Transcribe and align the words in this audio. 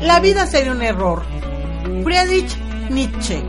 La 0.00 0.20
vida 0.20 0.46
sería 0.46 0.72
un 0.72 0.82
error. 0.82 1.22
Friedrich 2.04 2.56
Nietzsche. 2.90 3.42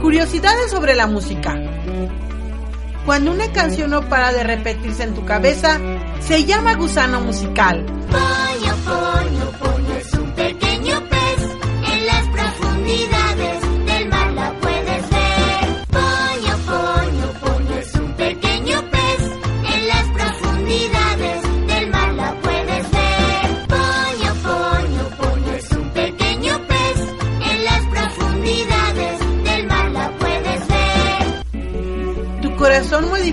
Curiosidades 0.00 0.70
sobre 0.70 0.94
la 0.94 1.06
música. 1.06 1.54
Cuando 3.04 3.32
una 3.32 3.50
canción 3.52 3.90
no 3.90 4.08
para 4.08 4.32
de 4.32 4.42
repetirse 4.42 5.04
en 5.04 5.14
tu 5.14 5.24
cabeza, 5.24 5.78
se 6.20 6.44
llama 6.44 6.74
gusano 6.74 7.20
musical. 7.20 7.84
Pollo, 8.10 8.74
pollo, 8.84 9.52
pollo 9.58 9.75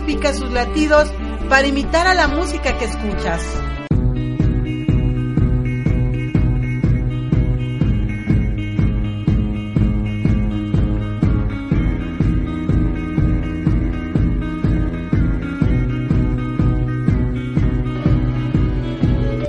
modifica 0.03 0.33
sus 0.33 0.51
latidos 0.51 1.09
para 1.49 1.65
imitar 1.65 2.07
a 2.07 2.13
la 2.13 2.27
música 2.27 2.77
que 2.77 2.85
escuchas. 2.85 3.41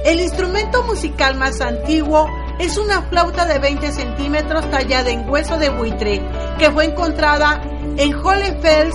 El 0.04 0.20
instrumento 0.20 0.84
musical 0.84 1.36
más 1.36 1.60
antiguo 1.60 2.28
es 2.60 2.78
una 2.78 3.02
flauta 3.02 3.46
de 3.46 3.58
20 3.58 3.90
centímetros 3.90 4.70
tallada 4.70 5.10
en 5.10 5.28
hueso 5.28 5.58
de 5.58 5.70
buitre 5.70 6.22
que 6.58 6.70
fue 6.70 6.84
encontrada 6.84 7.60
en 7.96 8.14
Hohenfels, 8.14 8.94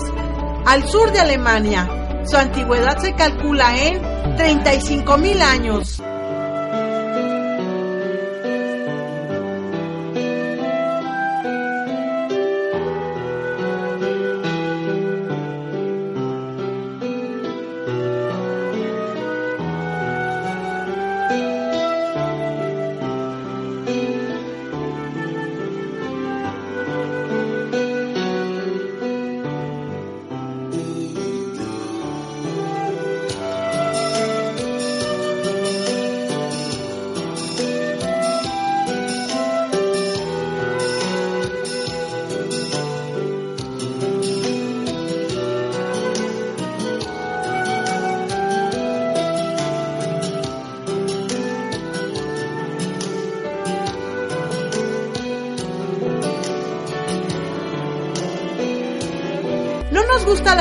al 0.69 0.87
sur 0.87 1.11
de 1.11 1.19
Alemania. 1.19 1.89
Su 2.27 2.37
antigüedad 2.37 2.99
se 2.99 3.15
calcula 3.15 3.75
en 3.75 3.99
35.000 4.37 5.41
años. 5.41 5.99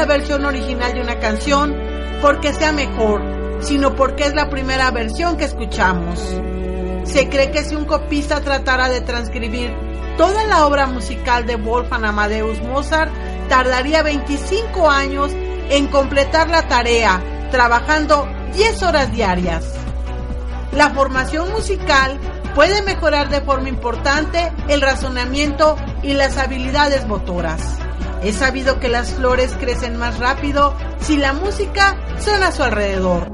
Versión 0.09 0.45
original 0.45 0.95
de 0.95 1.03
una 1.03 1.21
canción 1.21 1.77
porque 2.21 2.53
sea 2.53 2.73
mejor, 2.73 3.23
sino 3.61 3.95
porque 3.95 4.25
es 4.25 4.35
la 4.35 4.51
primera 4.51 4.91
versión 4.91 5.37
que 5.37 5.45
escuchamos. 5.45 6.19
Se 7.05 7.29
cree 7.29 7.53
que 7.53 7.63
si 7.63 7.77
un 7.77 7.85
copista 7.85 8.41
tratara 8.41 8.89
de 8.89 9.01
transcribir 9.01 9.73
toda 10.17 10.45
la 10.45 10.67
obra 10.67 10.87
musical 10.87 11.47
de 11.47 11.55
Wolfgang 11.57 12.05
Amadeus 12.05 12.61
Mozart, 12.63 13.13
tardaría 13.49 14.03
25 14.03 14.91
años 14.91 15.31
en 15.71 15.87
completar 15.87 16.51
la 16.51 16.67
tarea, 16.67 17.23
trabajando 17.53 18.29
10 18.55 18.83
horas 18.83 19.13
diarias. 19.13 19.65
La 20.73 20.91
formación 20.91 21.53
musical 21.53 22.19
puede 22.55 22.83
mejorar 22.83 23.29
de 23.29 23.41
forma 23.41 23.69
importante 23.69 24.53
el 24.69 24.81
razonamiento 24.81 25.77
y 26.03 26.15
las 26.15 26.37
habilidades 26.37 27.07
motoras. 27.07 27.79
Es 28.23 28.37
sabido 28.37 28.81
que 28.81 28.89
las 28.89 29.15
flores 29.15 29.55
crecen 29.59 29.97
más 29.97 30.19
rápido 30.19 30.75
si 31.01 31.17
la 31.17 31.33
música 31.33 31.97
suena 32.19 32.49
a 32.49 32.53
su 32.53 32.63
alrededor. 32.63 33.28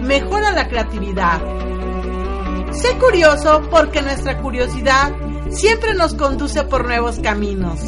Mejora 0.00 0.52
la 0.52 0.68
creatividad. 0.68 1.40
Sé 2.72 2.96
curioso 2.98 3.62
porque 3.70 4.00
nuestra 4.00 4.38
curiosidad 4.38 5.12
siempre 5.50 5.94
nos 5.94 6.14
conduce 6.14 6.64
por 6.64 6.86
nuevos 6.86 7.18
caminos. 7.18 7.78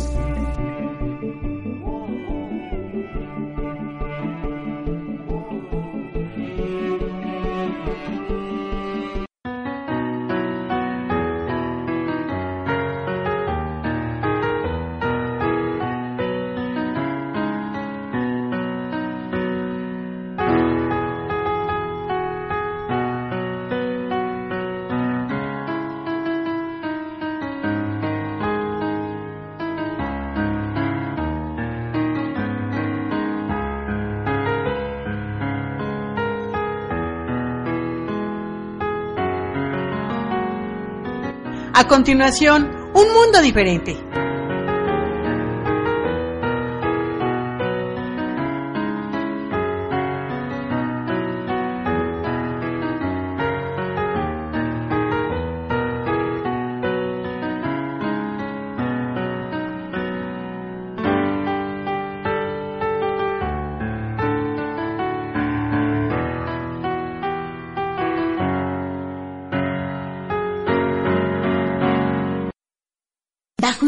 A 41.84 41.86
continuación, 41.86 42.70
un 42.94 43.12
mundo 43.12 43.42
diferente. 43.42 44.03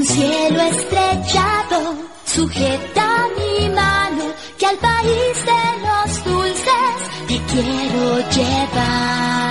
Cielo 0.06 0.60
estrellado, 0.62 1.80
sujeta 2.24 3.26
mi 3.36 3.68
mano, 3.70 4.24
que 4.58 4.66
al 4.66 4.78
país 4.78 5.34
de 5.50 5.62
los 5.86 6.24
dulces 6.24 6.96
te 7.28 7.36
quiero 7.52 8.04
llevar. 8.36 9.46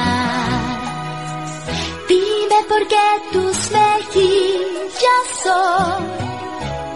Dime 2.07 2.60
por 2.69 2.88
qué 2.88 3.07
tus 3.34 3.72
mejillas 3.72 5.25
son 5.44 5.98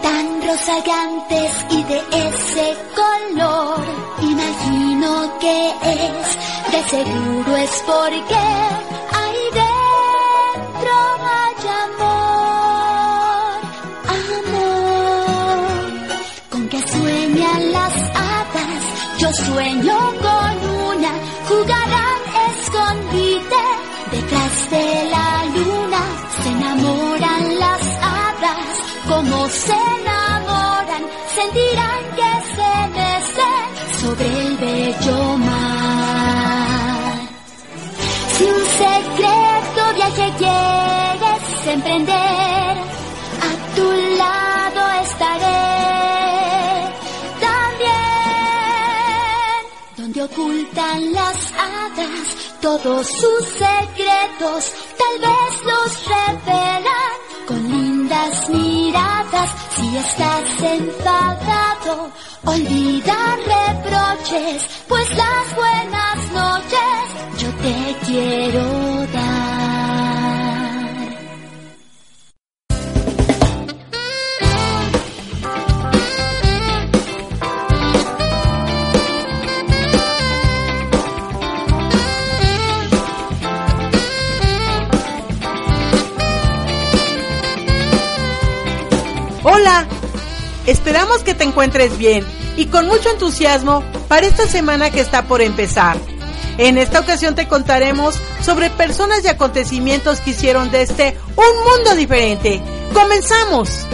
tan 0.02 0.42
rozagantes 0.48 1.52
y 1.70 1.82
de 1.84 1.98
ese 2.28 2.76
color. 3.00 3.84
Imagino 4.22 5.38
que 5.38 5.68
es, 5.68 6.72
de 6.72 6.80
seguro 6.88 7.56
es 7.56 7.82
porque 7.86 8.89
sueño 19.32 19.96
con 20.24 20.54
una, 20.92 21.12
jugarán 21.48 22.20
escondite 22.50 23.62
detrás 24.10 24.70
de 24.70 25.10
la 25.10 25.44
luna, 25.56 26.02
se 26.42 26.48
enamoran 26.48 27.58
las 27.58 27.82
hadas, 28.02 28.76
como 29.08 29.48
se 29.48 29.72
enamoran, 29.72 31.02
sentirán 31.34 32.02
que 32.18 32.32
se 32.56 32.72
mecen 32.98 33.66
sobre 34.00 34.26
el 34.26 34.56
bello 34.56 35.36
mar. 35.38 37.20
Si 38.36 38.44
un 38.44 38.64
secreto 38.84 39.94
viaje 39.94 40.32
quieres 40.38 41.66
emprender, 41.66 42.59
las 50.80 51.52
hadas 51.52 52.36
todos 52.60 53.06
sus 53.06 53.44
secretos, 53.48 54.72
tal 54.98 55.20
vez 55.20 55.64
los 55.64 56.06
revelan 56.06 57.12
con 57.46 57.68
lindas 57.68 58.48
miradas. 58.48 59.50
Si 59.76 59.96
estás 59.96 60.62
enfadado, 60.62 62.10
olvida 62.44 63.36
reproches, 63.36 64.68
pues 64.88 65.16
las 65.16 65.54
buenas 65.54 66.32
noches 66.32 67.42
yo 67.42 67.48
te 67.62 68.06
quiero 68.06 69.06
dar. 69.12 69.39
Esperamos 90.70 91.22
que 91.22 91.34
te 91.34 91.44
encuentres 91.44 91.98
bien 91.98 92.24
y 92.56 92.66
con 92.66 92.86
mucho 92.86 93.10
entusiasmo 93.10 93.82
para 94.08 94.26
esta 94.26 94.46
semana 94.46 94.90
que 94.90 95.00
está 95.00 95.22
por 95.22 95.42
empezar. 95.42 95.98
En 96.58 96.78
esta 96.78 97.00
ocasión 97.00 97.34
te 97.34 97.48
contaremos 97.48 98.16
sobre 98.42 98.70
personas 98.70 99.24
y 99.24 99.28
acontecimientos 99.28 100.20
que 100.20 100.30
hicieron 100.30 100.70
de 100.70 100.82
este 100.82 101.16
un 101.36 101.64
mundo 101.64 101.94
diferente. 101.94 102.60
¡Comenzamos! 102.92 103.86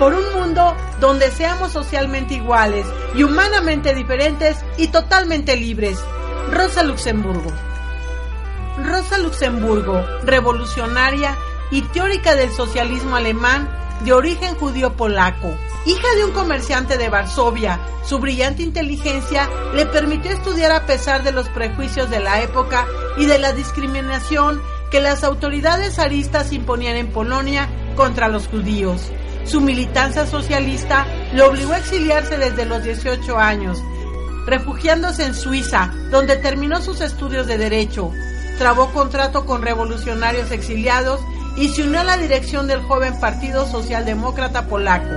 Por 0.00 0.14
un 0.14 0.32
mundo 0.32 0.74
donde 0.98 1.30
seamos 1.30 1.72
socialmente 1.72 2.32
iguales 2.32 2.86
y 3.14 3.22
humanamente 3.22 3.94
diferentes 3.94 4.56
y 4.78 4.88
totalmente 4.88 5.56
libres. 5.56 5.98
Rosa 6.50 6.82
Luxemburgo. 6.82 7.52
Rosa 8.82 9.18
Luxemburgo, 9.18 10.02
revolucionaria 10.24 11.36
y 11.70 11.82
teórica 11.82 12.34
del 12.34 12.50
socialismo 12.50 13.14
alemán 13.14 13.68
de 14.02 14.14
origen 14.14 14.54
judío 14.54 14.94
polaco. 14.94 15.54
Hija 15.84 16.08
de 16.16 16.24
un 16.24 16.32
comerciante 16.32 16.96
de 16.96 17.10
Varsovia, 17.10 17.78
su 18.02 18.18
brillante 18.20 18.62
inteligencia 18.62 19.50
le 19.74 19.84
permitió 19.84 20.30
estudiar 20.30 20.72
a 20.72 20.86
pesar 20.86 21.24
de 21.24 21.32
los 21.32 21.50
prejuicios 21.50 22.08
de 22.08 22.20
la 22.20 22.40
época 22.42 22.86
y 23.18 23.26
de 23.26 23.38
la 23.38 23.52
discriminación 23.52 24.62
que 24.90 25.02
las 25.02 25.24
autoridades 25.24 25.96
zaristas 25.96 26.54
imponían 26.54 26.96
en 26.96 27.12
Polonia 27.12 27.68
contra 27.96 28.28
los 28.28 28.48
judíos. 28.48 29.12
Su 29.50 29.60
militancia 29.60 30.26
socialista 30.26 31.08
lo 31.34 31.48
obligó 31.48 31.72
a 31.72 31.78
exiliarse 31.78 32.38
desde 32.38 32.66
los 32.66 32.84
18 32.84 33.36
años, 33.36 33.82
refugiándose 34.46 35.24
en 35.24 35.34
Suiza, 35.34 35.92
donde 36.12 36.36
terminó 36.36 36.80
sus 36.80 37.00
estudios 37.00 37.48
de 37.48 37.58
derecho. 37.58 38.12
Trabó 38.58 38.92
contrato 38.92 39.46
con 39.46 39.62
revolucionarios 39.62 40.52
exiliados 40.52 41.20
y 41.56 41.68
se 41.68 41.82
unió 41.82 41.98
a 41.98 42.04
la 42.04 42.16
dirección 42.16 42.68
del 42.68 42.80
joven 42.82 43.18
Partido 43.18 43.66
Socialdemócrata 43.66 44.68
Polaco. 44.68 45.16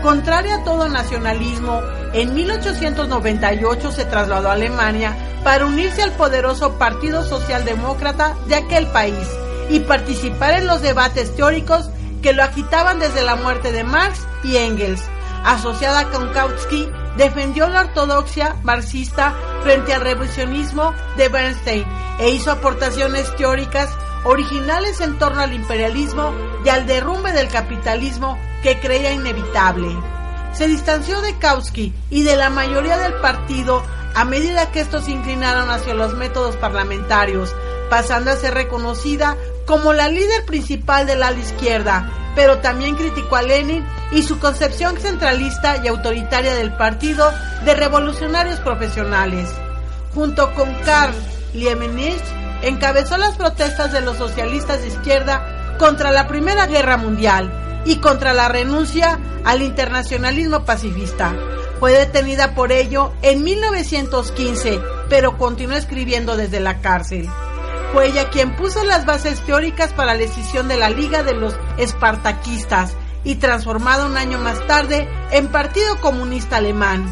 Contraria 0.00 0.54
a 0.54 0.64
todo 0.64 0.88
nacionalismo, 0.88 1.82
en 2.14 2.32
1898 2.32 3.92
se 3.92 4.06
trasladó 4.06 4.48
a 4.48 4.54
Alemania 4.54 5.14
para 5.44 5.66
unirse 5.66 6.02
al 6.02 6.12
poderoso 6.12 6.78
Partido 6.78 7.22
Socialdemócrata 7.22 8.34
de 8.46 8.54
aquel 8.54 8.86
país 8.86 9.28
y 9.68 9.80
participar 9.80 10.54
en 10.54 10.66
los 10.66 10.80
debates 10.80 11.36
teóricos 11.36 11.90
que 12.22 12.32
lo 12.32 12.42
agitaban 12.42 12.98
desde 12.98 13.22
la 13.22 13.36
muerte 13.36 13.72
de 13.72 13.84
Marx 13.84 14.26
y 14.42 14.56
Engels. 14.56 15.02
Asociada 15.44 16.10
con 16.10 16.32
Kautsky, 16.32 16.88
defendió 17.16 17.68
la 17.68 17.82
ortodoxia 17.82 18.56
marxista 18.62 19.34
frente 19.62 19.94
al 19.94 20.02
revisionismo 20.02 20.92
de 21.16 21.28
Bernstein 21.28 21.84
e 22.18 22.30
hizo 22.30 22.50
aportaciones 22.50 23.34
teóricas 23.36 23.90
originales 24.24 25.00
en 25.00 25.18
torno 25.18 25.40
al 25.40 25.52
imperialismo 25.52 26.32
y 26.64 26.68
al 26.68 26.86
derrumbe 26.86 27.32
del 27.32 27.48
capitalismo 27.48 28.38
que 28.62 28.80
creía 28.80 29.12
inevitable. 29.12 29.96
Se 30.52 30.66
distanció 30.66 31.20
de 31.20 31.38
Kautsky 31.38 31.92
y 32.10 32.22
de 32.22 32.36
la 32.36 32.50
mayoría 32.50 32.98
del 32.98 33.14
partido 33.14 33.82
a 34.14 34.24
medida 34.24 34.72
que 34.72 34.80
estos 34.80 35.04
se 35.04 35.12
inclinaron 35.12 35.70
hacia 35.70 35.94
los 35.94 36.14
métodos 36.14 36.56
parlamentarios, 36.56 37.54
pasando 37.88 38.30
a 38.30 38.36
ser 38.36 38.54
reconocida 38.54 39.36
como 39.68 39.92
la 39.92 40.08
líder 40.08 40.46
principal 40.46 41.06
del 41.06 41.22
ala 41.22 41.38
izquierda, 41.38 42.10
pero 42.34 42.58
también 42.60 42.96
criticó 42.96 43.36
a 43.36 43.42
Lenin 43.42 43.84
y 44.10 44.22
su 44.22 44.38
concepción 44.38 44.96
centralista 44.96 45.76
y 45.84 45.88
autoritaria 45.88 46.54
del 46.54 46.72
Partido 46.72 47.30
de 47.66 47.74
Revolucionarios 47.74 48.60
Profesionales. 48.60 49.50
Junto 50.14 50.54
con 50.54 50.72
Karl 50.86 51.14
Liemenich, 51.52 52.22
encabezó 52.62 53.18
las 53.18 53.36
protestas 53.36 53.92
de 53.92 54.00
los 54.00 54.16
socialistas 54.16 54.80
de 54.80 54.88
izquierda 54.88 55.76
contra 55.78 56.12
la 56.12 56.26
Primera 56.28 56.66
Guerra 56.66 56.96
Mundial 56.96 57.52
y 57.84 57.96
contra 57.96 58.32
la 58.32 58.48
renuncia 58.48 59.18
al 59.44 59.60
internacionalismo 59.60 60.64
pacifista. 60.64 61.34
Fue 61.78 61.92
detenida 61.92 62.54
por 62.54 62.72
ello 62.72 63.12
en 63.20 63.44
1915, 63.44 64.80
pero 65.10 65.36
continuó 65.36 65.76
escribiendo 65.76 66.38
desde 66.38 66.58
la 66.58 66.80
cárcel. 66.80 67.28
Fue 67.92 68.08
ella 68.08 68.28
quien 68.28 68.54
puso 68.54 68.84
las 68.84 69.06
bases 69.06 69.40
teóricas 69.40 69.92
para 69.92 70.12
la 70.12 70.18
decisión 70.18 70.68
de 70.68 70.76
la 70.76 70.90
Liga 70.90 71.22
de 71.22 71.34
los 71.34 71.56
Espartaquistas 71.78 72.94
y 73.24 73.36
transformada 73.36 74.06
un 74.06 74.16
año 74.16 74.38
más 74.38 74.64
tarde 74.66 75.08
en 75.30 75.48
Partido 75.48 75.98
Comunista 76.00 76.58
Alemán. 76.58 77.10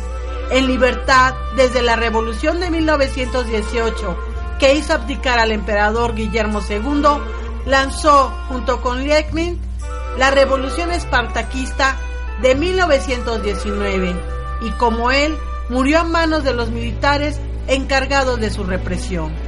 En 0.50 0.66
libertad 0.66 1.35
desde 1.56 1.83
la 1.83 1.97
Revolución 1.97 2.61
de 2.61 2.71
1918, 2.71 4.18
que 4.59 4.75
hizo 4.75 4.92
abdicar 4.92 5.38
al 5.38 5.50
emperador 5.50 6.14
Guillermo 6.14 6.61
II, 6.68 7.02
lanzó, 7.66 8.30
junto 8.49 8.80
con 8.80 9.02
Lenin, 9.02 9.59
la 10.18 10.30
Revolución 10.30 10.92
Espartaquista 10.92 11.97
de 12.42 12.54
1919 12.54 14.14
y 14.62 14.71
como 14.73 15.11
él 15.11 15.37
murió 15.68 16.00
a 16.00 16.04
manos 16.04 16.45
de 16.45 16.54
los 16.54 16.71
militares 16.71 17.40
encargados 17.66 18.40
de 18.40 18.50
su 18.50 18.64
represión. 18.64 19.46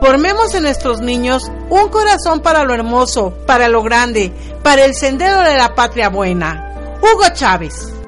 Formemos 0.00 0.54
en 0.54 0.62
nuestros 0.62 1.00
niños 1.00 1.50
un 1.68 1.88
corazón 1.88 2.40
para 2.40 2.64
lo 2.64 2.72
hermoso, 2.72 3.34
para 3.46 3.68
lo 3.68 3.82
grande, 3.82 4.32
para 4.62 4.84
el 4.84 4.94
sendero 4.94 5.40
de 5.42 5.56
la 5.56 5.74
patria 5.74 6.08
buena. 6.08 6.96
Hugo 7.02 7.24
Chávez. 7.34 7.99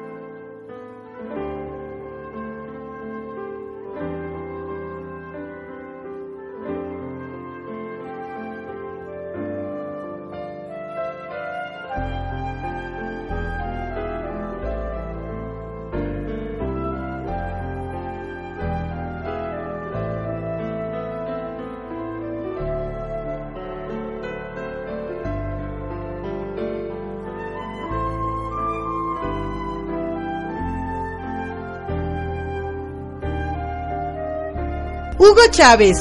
Hugo 35.23 35.43
Chávez, 35.51 35.97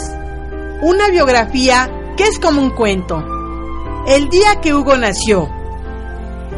una 0.80 1.06
biografía 1.08 1.88
que 2.16 2.24
es 2.24 2.40
como 2.40 2.60
un 2.60 2.70
cuento. 2.70 3.22
El 4.04 4.28
día 4.28 4.60
que 4.60 4.74
Hugo 4.74 4.96
nació. 4.96 5.48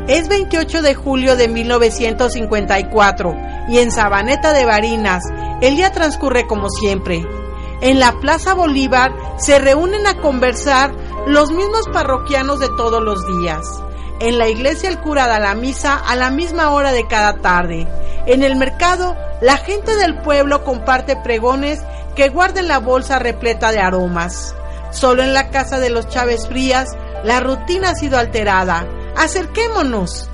Es 0.08 0.28
28 0.28 0.80
de 0.80 0.94
julio 0.94 1.36
de 1.36 1.48
1954 1.48 3.36
y 3.68 3.80
en 3.80 3.92
Sabaneta 3.92 4.54
de 4.54 4.64
Barinas 4.64 5.24
el 5.60 5.76
día 5.76 5.92
transcurre 5.92 6.46
como 6.46 6.70
siempre. 6.70 7.22
En 7.82 8.00
la 8.00 8.12
Plaza 8.12 8.54
Bolívar 8.54 9.12
se 9.36 9.58
reúnen 9.58 10.06
a 10.06 10.22
conversar 10.22 10.94
los 11.26 11.50
mismos 11.50 11.86
parroquianos 11.92 12.60
de 12.60 12.68
todos 12.78 13.02
los 13.02 13.26
días. 13.40 13.60
En 14.20 14.38
la 14.38 14.48
iglesia 14.48 14.88
el 14.88 15.00
cura 15.00 15.26
da 15.26 15.38
la 15.38 15.54
misa 15.54 15.96
a 15.96 16.16
la 16.16 16.30
misma 16.30 16.70
hora 16.70 16.92
de 16.92 17.06
cada 17.08 17.42
tarde. 17.42 17.86
En 18.24 18.42
el 18.42 18.56
mercado 18.56 19.14
la 19.42 19.58
gente 19.58 19.96
del 19.96 20.22
pueblo 20.22 20.64
comparte 20.64 21.14
pregones 21.16 21.82
que 22.14 22.28
guarden 22.28 22.68
la 22.68 22.78
bolsa 22.78 23.18
repleta 23.18 23.72
de 23.72 23.80
aromas. 23.80 24.54
Solo 24.90 25.22
en 25.22 25.34
la 25.34 25.50
casa 25.50 25.80
de 25.80 25.90
los 25.90 26.08
Chávez 26.08 26.46
Frías 26.46 26.88
la 27.24 27.40
rutina 27.40 27.90
ha 27.90 27.94
sido 27.94 28.18
alterada. 28.18 28.86
Acerquémonos. 29.16 30.28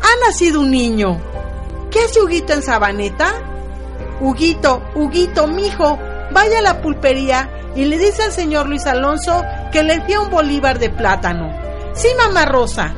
Ha 0.00 0.26
nacido 0.26 0.60
un 0.60 0.70
niño. 0.70 1.20
¿Qué 1.90 2.00
hace 2.00 2.22
Huguito 2.22 2.52
en 2.52 2.62
Sabaneta? 2.62 3.34
Huguito, 4.20 4.82
Huguito, 4.94 5.46
mijo, 5.46 5.98
vaya 6.32 6.58
a 6.58 6.62
la 6.62 6.80
pulpería 6.80 7.50
y 7.74 7.84
le 7.84 7.98
dice 7.98 8.22
al 8.22 8.32
señor 8.32 8.68
Luis 8.68 8.86
Alonso 8.86 9.42
que 9.72 9.82
le 9.82 9.98
dio 10.00 10.22
un 10.22 10.30
bolívar 10.30 10.78
de 10.78 10.90
plátano. 10.90 11.52
Sí, 11.94 12.08
mamá 12.16 12.44
Rosa. 12.44 12.94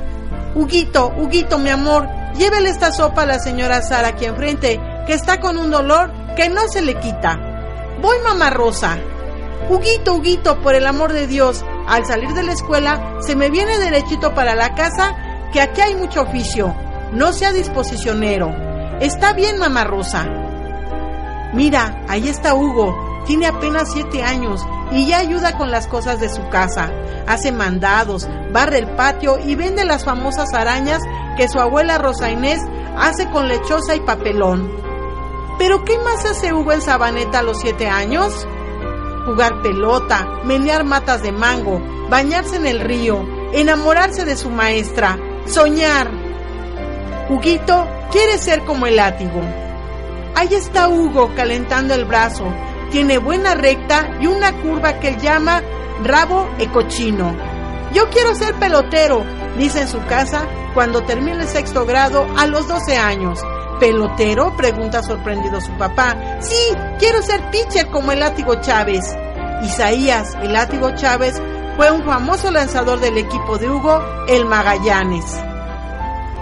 Huguito, 0.56 1.12
Huguito, 1.18 1.58
mi 1.58 1.68
amor, 1.68 2.08
llévele 2.38 2.70
esta 2.70 2.90
sopa 2.90 3.22
a 3.22 3.26
la 3.26 3.38
señora 3.38 3.82
Sara 3.82 4.08
aquí 4.08 4.24
enfrente, 4.24 4.80
que 5.06 5.12
está 5.12 5.38
con 5.38 5.58
un 5.58 5.70
dolor 5.70 6.10
que 6.34 6.48
no 6.48 6.66
se 6.68 6.80
le 6.80 6.98
quita. 6.98 7.38
Voy, 8.00 8.16
mamá 8.24 8.48
Rosa. 8.48 8.96
Huguito, 9.68 10.14
Huguito, 10.14 10.62
por 10.62 10.74
el 10.74 10.86
amor 10.86 11.12
de 11.12 11.26
Dios, 11.26 11.62
al 11.86 12.06
salir 12.06 12.32
de 12.32 12.42
la 12.42 12.52
escuela 12.52 13.18
se 13.20 13.36
me 13.36 13.50
viene 13.50 13.78
derechito 13.78 14.34
para 14.34 14.54
la 14.54 14.74
casa, 14.74 15.14
que 15.52 15.60
aquí 15.60 15.82
hay 15.82 15.94
mucho 15.94 16.22
oficio. 16.22 16.74
No 17.12 17.34
sea 17.34 17.52
disposicionero. 17.52 18.50
Está 18.98 19.34
bien, 19.34 19.58
mamá 19.58 19.84
Rosa. 19.84 20.24
Mira, 21.52 22.02
ahí 22.08 22.30
está 22.30 22.54
Hugo. 22.54 23.05
Tiene 23.26 23.46
apenas 23.46 23.92
siete 23.92 24.22
años 24.22 24.64
y 24.92 25.06
ya 25.06 25.18
ayuda 25.18 25.58
con 25.58 25.70
las 25.70 25.88
cosas 25.88 26.20
de 26.20 26.28
su 26.28 26.48
casa. 26.48 26.92
Hace 27.26 27.50
mandados, 27.50 28.28
barre 28.52 28.78
el 28.78 28.86
patio 28.94 29.38
y 29.44 29.56
vende 29.56 29.84
las 29.84 30.04
famosas 30.04 30.54
arañas 30.54 31.02
que 31.36 31.48
su 31.48 31.58
abuela 31.58 31.98
Rosa 31.98 32.30
Inés 32.30 32.60
hace 32.96 33.28
con 33.30 33.48
lechosa 33.48 33.96
y 33.96 34.00
papelón. 34.00 34.70
¿Pero 35.58 35.84
qué 35.84 35.98
más 35.98 36.24
hace 36.24 36.52
Hugo 36.52 36.72
en 36.72 36.82
Sabaneta 36.82 37.40
a 37.40 37.42
los 37.42 37.58
siete 37.60 37.88
años? 37.88 38.46
Jugar 39.26 39.60
pelota, 39.62 40.40
menear 40.44 40.84
matas 40.84 41.22
de 41.22 41.32
mango, 41.32 41.80
bañarse 42.08 42.56
en 42.56 42.66
el 42.66 42.80
río, 42.80 43.26
enamorarse 43.52 44.24
de 44.24 44.36
su 44.36 44.50
maestra, 44.50 45.18
soñar. 45.46 46.08
Huguito 47.28 47.88
quiere 48.12 48.38
ser 48.38 48.64
como 48.64 48.86
el 48.86 48.96
látigo. 48.96 49.40
Ahí 50.36 50.54
está 50.54 50.88
Hugo 50.88 51.32
calentando 51.34 51.94
el 51.94 52.04
brazo. 52.04 52.44
Tiene 52.90 53.18
buena 53.18 53.54
recta 53.54 54.10
y 54.20 54.26
una 54.26 54.52
curva 54.62 54.98
que 55.00 55.08
él 55.08 55.18
llama 55.18 55.62
rabo 56.02 56.48
ecochino. 56.58 57.34
Yo 57.92 58.08
quiero 58.10 58.34
ser 58.34 58.54
pelotero, 58.54 59.24
dice 59.56 59.82
en 59.82 59.88
su 59.88 60.04
casa 60.06 60.46
cuando 60.74 61.02
termina 61.04 61.42
el 61.42 61.48
sexto 61.48 61.86
grado 61.86 62.26
a 62.36 62.46
los 62.46 62.68
12 62.68 62.96
años. 62.96 63.40
¿Pelotero? 63.80 64.56
pregunta 64.56 65.02
sorprendido 65.02 65.60
su 65.60 65.72
papá. 65.72 66.38
Sí, 66.40 66.54
quiero 66.98 67.22
ser 67.22 67.50
pitcher 67.50 67.88
como 67.88 68.12
el 68.12 68.20
látigo 68.20 68.60
Chávez. 68.60 69.16
Isaías, 69.62 70.36
el 70.42 70.52
látigo 70.52 70.94
Chávez, 70.94 71.40
fue 71.76 71.90
un 71.90 72.04
famoso 72.04 72.50
lanzador 72.50 73.00
del 73.00 73.18
equipo 73.18 73.58
de 73.58 73.70
Hugo, 73.70 74.02
el 74.28 74.46
Magallanes. 74.46 75.24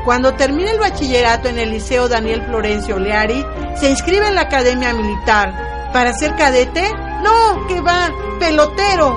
Cuando 0.04 0.34
termina 0.34 0.70
el 0.70 0.78
bachillerato 0.78 1.48
en 1.48 1.58
el 1.58 1.70
Liceo 1.70 2.08
Daniel 2.08 2.42
Florencio 2.42 2.98
Leari, 2.98 3.44
se 3.76 3.90
inscribe 3.90 4.28
en 4.28 4.34
la 4.34 4.42
Academia 4.42 4.92
Militar. 4.92 5.73
¿Para 5.94 6.12
ser 6.12 6.34
cadete? 6.34 6.82
No, 7.22 7.68
que 7.68 7.80
va, 7.80 8.10
pelotero. 8.40 9.16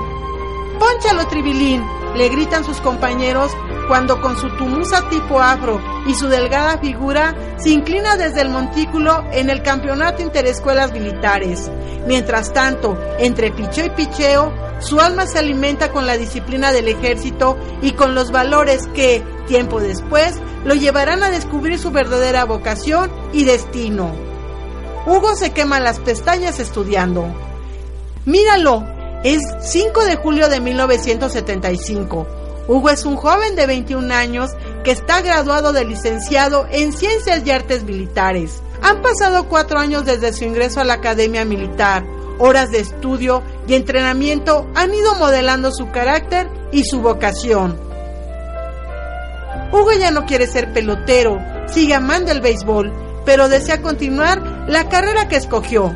Pónchalo, 0.78 1.26
Tribilín, 1.26 1.84
le 2.16 2.30
gritan 2.30 2.64
sus 2.64 2.80
compañeros 2.82 3.52
cuando 3.88 4.22
con 4.22 4.38
su 4.38 4.48
tumusa 4.58 5.10
tipo 5.10 5.42
afro 5.42 5.82
y 6.06 6.14
su 6.14 6.28
delgada 6.28 6.78
figura 6.78 7.34
se 7.58 7.72
inclina 7.72 8.16
desde 8.16 8.42
el 8.42 8.50
montículo 8.50 9.26
en 9.32 9.50
el 9.50 9.64
campeonato 9.64 10.22
interescuelas 10.22 10.92
militares. 10.92 11.72
Mientras 12.06 12.54
tanto, 12.54 12.96
entre 13.18 13.50
picheo 13.50 13.88
y 13.88 13.90
picheo, 13.90 14.54
su 14.80 15.00
alma 15.00 15.26
se 15.26 15.40
alimenta 15.40 15.92
con 15.92 16.06
la 16.06 16.16
disciplina 16.16 16.72
del 16.72 16.90
ejército 16.90 17.58
y 17.82 17.94
con 17.94 18.14
los 18.14 18.30
valores 18.30 18.86
que, 18.94 19.24
tiempo 19.48 19.80
después, 19.80 20.36
lo 20.64 20.76
llevarán 20.76 21.24
a 21.24 21.32
descubrir 21.32 21.80
su 21.80 21.90
verdadera 21.90 22.46
vocación 22.46 23.12
y 23.34 23.46
destino. 23.46 24.37
Hugo 25.08 25.38
se 25.38 25.52
quema 25.52 25.80
las 25.80 26.00
pestañas 26.00 26.60
estudiando. 26.60 27.26
Míralo, 28.26 28.84
es 29.24 29.42
5 29.62 30.04
de 30.04 30.18
julio 30.18 30.50
de 30.50 30.60
1975. 30.60 32.28
Hugo 32.68 32.90
es 32.90 33.06
un 33.06 33.16
joven 33.16 33.56
de 33.56 33.68
21 33.68 34.14
años 34.14 34.52
que 34.84 34.92
está 34.92 35.22
graduado 35.22 35.72
de 35.72 35.86
licenciado 35.86 36.68
en 36.70 36.92
Ciencias 36.92 37.42
y 37.46 37.52
Artes 37.52 37.86
Militares. 37.86 38.62
Han 38.82 39.02
pasado 39.02 39.48
cuatro 39.48 39.80
años 39.80 40.04
desde 40.04 40.34
su 40.34 40.44
ingreso 40.44 40.82
a 40.82 40.84
la 40.84 40.96
Academia 40.96 41.46
Militar. 41.46 42.06
Horas 42.38 42.70
de 42.72 42.82
estudio 42.82 43.44
y 43.66 43.76
entrenamiento 43.76 44.68
han 44.76 44.94
ido 44.94 45.16
modelando 45.16 45.72
su 45.72 45.90
carácter 45.90 46.50
y 46.74 46.84
su 46.84 47.00
vocación. 47.00 47.80
Hugo 49.72 49.94
ya 49.94 50.12
no 50.12 50.26
quiere 50.26 50.48
ser 50.48 50.74
pelotero, 50.74 51.40
sigue 51.68 51.94
amando 51.94 52.34
el 52.34 52.42
béisbol, 52.42 53.07
pero 53.28 53.50
desea 53.50 53.82
continuar 53.82 54.66
la 54.70 54.88
carrera 54.88 55.28
que 55.28 55.36
escogió. 55.36 55.94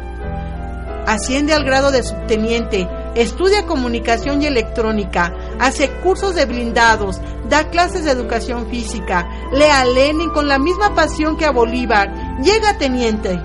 Asciende 1.08 1.54
al 1.54 1.64
grado 1.64 1.90
de 1.90 2.04
subteniente, 2.04 2.90
estudia 3.16 3.66
comunicación 3.66 4.42
y 4.42 4.48
electrónica, 4.48 5.34
hace 5.58 5.90
cursos 6.04 6.36
de 6.36 6.46
blindados, 6.46 7.22
da 7.48 7.70
clases 7.70 8.04
de 8.04 8.12
educación 8.12 8.68
física, 8.68 9.30
lee 9.54 9.64
a 9.64 9.86
Lenin 9.86 10.30
con 10.32 10.50
la 10.50 10.60
misma 10.60 10.94
pasión 10.94 11.38
que 11.38 11.46
a 11.46 11.52
Bolívar, 11.52 12.12
llega 12.44 12.72
a 12.72 12.78
teniente. 12.78 13.42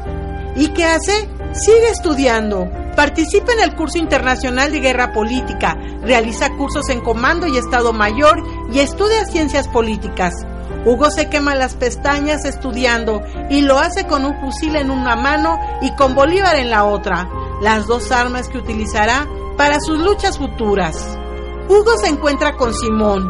¿Y 0.57 0.71
qué 0.71 0.85
hace? 0.85 1.29
Sigue 1.53 1.89
estudiando. 1.93 2.69
Participa 2.97 3.53
en 3.53 3.61
el 3.61 3.77
curso 3.77 3.99
internacional 3.99 4.73
de 4.73 4.81
guerra 4.81 5.13
política, 5.13 5.77
realiza 6.03 6.51
cursos 6.57 6.89
en 6.89 7.03
comando 7.03 7.47
y 7.47 7.57
Estado 7.57 7.93
Mayor 7.93 8.43
y 8.73 8.81
estudia 8.81 9.27
ciencias 9.27 9.69
políticas. 9.69 10.35
Hugo 10.87 11.11
se 11.11 11.29
quema 11.29 11.57
las 11.57 11.75
pestañas 11.75 12.45
estudiando 12.45 13.21
y 13.51 13.63
lo 13.63 13.81
hace 13.81 14.07
con 14.07 14.25
un 14.25 14.41
fusil 14.41 14.77
en 14.77 14.93
una 14.93 15.17
mano 15.17 15.59
y 15.83 15.91
con 15.97 16.15
Bolívar 16.15 16.55
en 16.55 16.71
la 16.71 16.85
otra, 16.85 17.29
las 17.61 17.89
dos 17.89 18.13
armas 18.13 18.47
que 18.47 18.59
utilizará 18.59 19.27
para 19.57 19.81
sus 19.81 19.99
luchas 19.99 20.39
futuras. 20.39 21.19
Hugo 21.69 21.99
se 22.01 22.07
encuentra 22.07 22.57
con 22.57 22.73
Simón. 22.73 23.29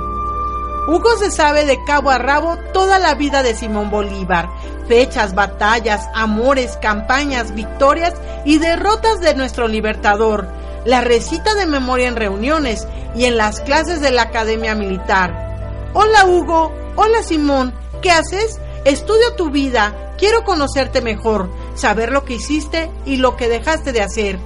Hugo 0.87 1.17
se 1.19 1.31
sabe 1.31 1.65
de 1.65 1.83
cabo 1.83 2.11
a 2.11 2.19
rabo 2.19 2.59
toda 2.75 2.99
la 2.99 3.15
vida 3.15 3.43
de 3.43 3.55
Simón 3.55 3.91
Bolívar, 3.91 4.51
fechas, 4.87 5.35
batallas, 5.35 6.11
amores, 6.15 6.77
campañas, 6.77 7.55
victorias 7.55 8.13
y 8.45 8.59
derrotas 8.59 9.21
de 9.21 9.35
nuestro 9.35 9.67
libertador. 9.67 10.47
La 10.85 11.01
recita 11.01 11.55
de 11.55 11.65
memoria 11.65 12.07
en 12.07 12.17
reuniones 12.17 12.87
y 13.17 13.25
en 13.25 13.39
las 13.39 13.63
clases 13.63 14.03
de 14.03 14.11
la 14.11 14.25
Academia 14.25 14.75
Militar. 14.75 15.46
Hola 15.93 16.27
Hugo, 16.27 16.73
hola 16.97 17.23
Simón, 17.23 17.73
¿qué 18.03 18.11
haces? 18.11 18.61
Estudio 18.85 19.35
tu 19.37 19.51
vida, 19.51 20.15
quiero 20.19 20.45
conocerte 20.45 21.01
mejor, 21.01 21.51
saber 21.75 22.13
lo 22.13 22.25
que 22.25 22.35
hiciste 22.35 22.91
y 23.05 23.17
lo 23.17 23.37
que 23.37 23.49
dejaste 23.49 23.93
de 23.93 24.03
hacer. 24.03 24.39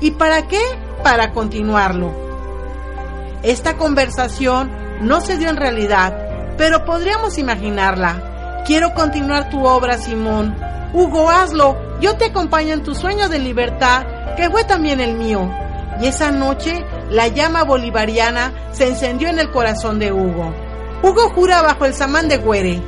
¿Y 0.00 0.12
para 0.12 0.48
qué? 0.48 0.60
Para 1.02 1.32
continuarlo. 1.32 2.12
Esta 3.42 3.76
conversación 3.76 4.72
no 5.02 5.20
se 5.20 5.36
dio 5.36 5.50
en 5.50 5.56
realidad, 5.56 6.16
pero 6.56 6.84
podríamos 6.84 7.38
imaginarla. 7.38 8.62
Quiero 8.66 8.94
continuar 8.94 9.50
tu 9.50 9.66
obra, 9.66 9.98
Simón. 9.98 10.56
Hugo, 10.94 11.30
hazlo. 11.30 11.76
Yo 12.00 12.16
te 12.16 12.26
acompaño 12.26 12.72
en 12.72 12.82
tu 12.82 12.94
sueño 12.94 13.28
de 13.28 13.38
libertad, 13.38 14.06
que 14.36 14.48
fue 14.48 14.64
también 14.64 15.00
el 15.00 15.14
mío. 15.14 15.50
Y 16.00 16.06
esa 16.06 16.30
noche, 16.30 16.84
la 17.10 17.28
llama 17.28 17.64
bolivariana 17.64 18.52
se 18.72 18.88
encendió 18.88 19.28
en 19.28 19.38
el 19.38 19.50
corazón 19.50 19.98
de 19.98 20.12
Hugo. 20.12 20.52
Hugo 21.04 21.28
jura 21.34 21.60
bajo 21.60 21.84
el 21.84 21.92
samán 21.92 22.28
de 22.28 22.38
Güere. 22.38 22.80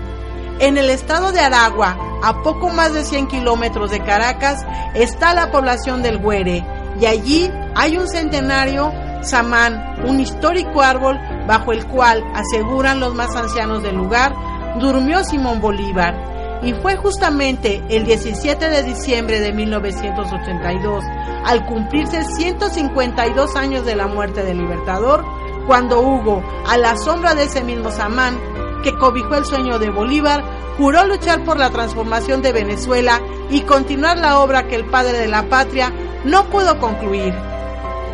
En 0.59 0.79
el 0.79 0.89
estado 0.89 1.33
de 1.33 1.41
Aragua, 1.41 1.99
a 2.23 2.43
poco 2.43 2.71
más 2.71 2.95
de 2.95 3.05
100 3.05 3.27
kilómetros 3.27 3.91
de 3.91 4.01
Caracas, 4.01 4.65
está 4.95 5.35
la 5.35 5.51
población 5.51 6.03
del 6.03 6.17
Güere, 6.17 6.65
y 6.99 7.05
allí 7.05 7.51
hay 7.75 7.99
un 7.99 8.09
centenario 8.09 8.91
samán, 9.21 10.03
un 10.07 10.19
histórico 10.19 10.81
árbol 10.81 11.19
bajo 11.47 11.73
el 11.73 11.85
cual, 11.89 12.25
aseguran 12.35 13.01
los 13.01 13.15
más 13.15 13.37
ancianos 13.37 13.83
del 13.83 13.97
lugar, 13.97 14.35
durmió 14.81 15.23
Simón 15.23 15.61
Bolívar. 15.61 16.15
Y 16.63 16.73
fue 16.73 16.97
justamente 16.97 17.83
el 17.91 18.07
17 18.07 18.71
de 18.71 18.83
diciembre 18.83 19.41
de 19.41 19.53
1982, 19.53 21.05
al 21.45 21.67
cumplirse 21.67 22.25
152 22.25 23.57
años 23.57 23.85
de 23.85 23.95
la 23.95 24.07
muerte 24.07 24.43
del 24.43 24.57
Libertador, 24.57 25.23
cuando 25.67 26.01
Hugo, 26.01 26.43
a 26.67 26.77
la 26.77 26.97
sombra 26.97 27.35
de 27.35 27.45
ese 27.45 27.63
mismo 27.63 27.91
samán, 27.91 28.39
que 28.83 28.97
cobijó 28.97 29.35
el 29.35 29.45
sueño 29.45 29.79
de 29.79 29.91
Bolívar, 29.91 30.45
juró 30.79 31.05
luchar 31.05 31.45
por 31.45 31.59
la 31.59 31.71
transformación 31.71 32.43
de 32.43 32.53
Venezuela 32.53 33.21
y 33.51 33.63
continuar 33.63 34.19
la 34.19 34.41
obra 34.41 34.69
que 34.69 34.77
el 34.77 34.85
padre 34.85 35.19
de 35.19 35.29
la 35.29 35.49
patria 35.49 35.93
no 36.25 36.45
pudo 36.47 36.79
concluir. 36.79 37.35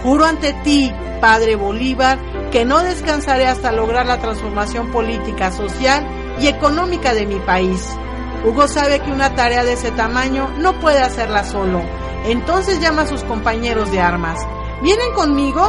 Juro 0.03 0.25
ante 0.25 0.53
ti, 0.65 0.93
Padre 1.21 1.57
Bolívar, 1.57 2.19
que 2.51 2.65
no 2.65 2.81
descansaré 2.83 3.47
hasta 3.47 3.71
lograr 3.71 4.07
la 4.07 4.19
transformación 4.19 4.91
política, 4.91 5.53
social 5.53 6.07
y 6.41 6.49
económica 6.49 7.15
de 7.15 7.27
mi 7.27 7.39
país. 7.39 7.97
Hugo 8.45 8.67
sabe 8.67 9.01
que 9.01 9.13
una 9.13 9.35
tarea 9.35 9.63
de 9.63 9.75
ese 9.75 9.93
tamaño 9.93 10.49
no 10.59 10.81
puede 10.81 10.99
hacerla 10.99 11.45
solo. 11.45 11.81
Entonces 12.25 12.81
llama 12.81 13.03
a 13.03 13.07
sus 13.07 13.23
compañeros 13.23 13.93
de 13.93 14.01
armas. 14.01 14.39
¿Vienen 14.83 15.13
conmigo? 15.15 15.63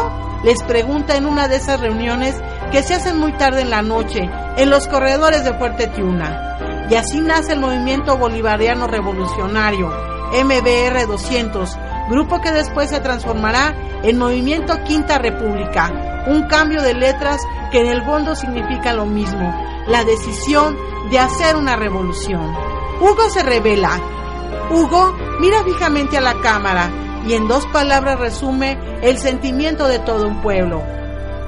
Les 0.44 0.64
pregunta 0.64 1.16
en 1.16 1.28
una 1.28 1.48
de 1.48 1.58
esas 1.58 1.80
reuniones 1.80 2.36
que 2.72 2.82
se 2.82 2.96
hacen 2.96 3.20
muy 3.20 3.32
tarde 3.34 3.62
en 3.62 3.70
la 3.70 3.84
noche, 3.84 4.28
en 4.58 4.70
los 4.72 4.88
corredores 4.88 5.44
de 5.46 5.54
Fuerte 5.54 5.86
Tiuna. 5.86 6.88
Y 6.90 6.96
así 6.96 7.22
nace 7.22 7.54
el 7.54 7.60
movimiento 7.60 8.18
bolivariano 8.18 8.88
revolucionario, 8.88 9.88
MBR 10.32 11.06
200, 11.06 11.78
grupo 12.10 12.42
que 12.42 12.52
después 12.52 12.90
se 12.90 13.02
transformará 13.02 13.76
en 14.02 14.18
Movimiento 14.18 14.84
Quinta 14.84 15.20
República, 15.20 16.24
un 16.26 16.48
cambio 16.48 16.82
de 16.82 16.96
letras 16.96 17.40
que 17.72 17.82
en 17.82 17.88
el 17.90 18.04
fondo 18.04 18.36
significa 18.36 18.94
lo 18.94 19.06
mismo, 19.06 19.54
la 19.88 20.04
decisión 20.04 20.76
de 21.12 21.20
hacer 21.20 21.56
una 21.56 21.76
revolución. 21.76 22.52
Hugo 23.00 23.30
se 23.30 23.44
revela. 23.44 23.92
Hugo 24.72 25.16
mira 25.40 25.64
fijamente 25.64 26.18
a 26.18 26.22
la 26.22 26.34
cámara 26.42 26.90
y 27.26 27.34
en 27.34 27.48
dos 27.48 27.66
palabras 27.68 28.20
resume 28.20 28.78
el 29.02 29.18
sentimiento 29.18 29.88
de 29.88 30.00
todo 30.00 30.28
un 30.28 30.42
pueblo. 30.42 30.82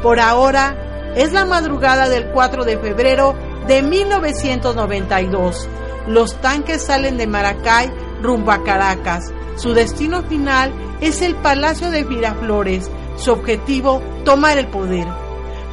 Por 0.01 0.19
ahora, 0.19 0.75
es 1.15 1.31
la 1.31 1.45
madrugada 1.45 2.09
del 2.09 2.27
4 2.27 2.65
de 2.65 2.77
febrero 2.77 3.35
de 3.67 3.81
1992. 3.81 5.67
Los 6.07 6.35
tanques 6.41 6.83
salen 6.83 7.17
de 7.17 7.27
Maracay 7.27 7.91
rumbo 8.21 8.51
a 8.51 8.63
Caracas. 8.63 9.31
Su 9.55 9.73
destino 9.73 10.23
final 10.23 10.71
es 11.01 11.21
el 11.21 11.35
Palacio 11.35 11.89
de 11.89 12.03
Miraflores. 12.03 12.89
Su 13.17 13.31
objetivo, 13.31 14.01
tomar 14.23 14.57
el 14.57 14.67
poder. 14.67 15.07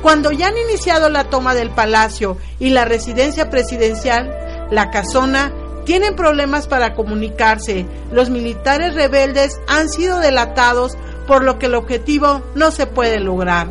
Cuando 0.00 0.32
ya 0.32 0.48
han 0.48 0.58
iniciado 0.58 1.08
la 1.08 1.24
toma 1.24 1.54
del 1.54 1.70
palacio 1.70 2.36
y 2.58 2.70
la 2.70 2.84
residencia 2.84 3.50
presidencial, 3.50 4.34
la 4.70 4.90
casona, 4.90 5.52
tienen 5.84 6.16
problemas 6.16 6.66
para 6.66 6.94
comunicarse. 6.94 7.86
Los 8.10 8.30
militares 8.30 8.94
rebeldes 8.94 9.60
han 9.68 9.88
sido 9.88 10.18
delatados, 10.18 10.96
por 11.26 11.44
lo 11.44 11.58
que 11.58 11.66
el 11.66 11.74
objetivo 11.74 12.42
no 12.54 12.70
se 12.70 12.86
puede 12.86 13.20
lograr. 13.20 13.68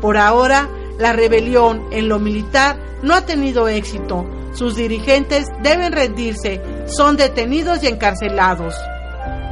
Por 0.00 0.16
ahora, 0.16 0.68
la 0.98 1.12
rebelión 1.12 1.86
en 1.90 2.08
lo 2.08 2.18
militar 2.18 2.78
no 3.02 3.14
ha 3.14 3.22
tenido 3.22 3.68
éxito. 3.68 4.26
Sus 4.52 4.76
dirigentes 4.76 5.46
deben 5.62 5.92
rendirse, 5.92 6.60
son 6.86 7.16
detenidos 7.16 7.82
y 7.82 7.88
encarcelados. 7.88 8.74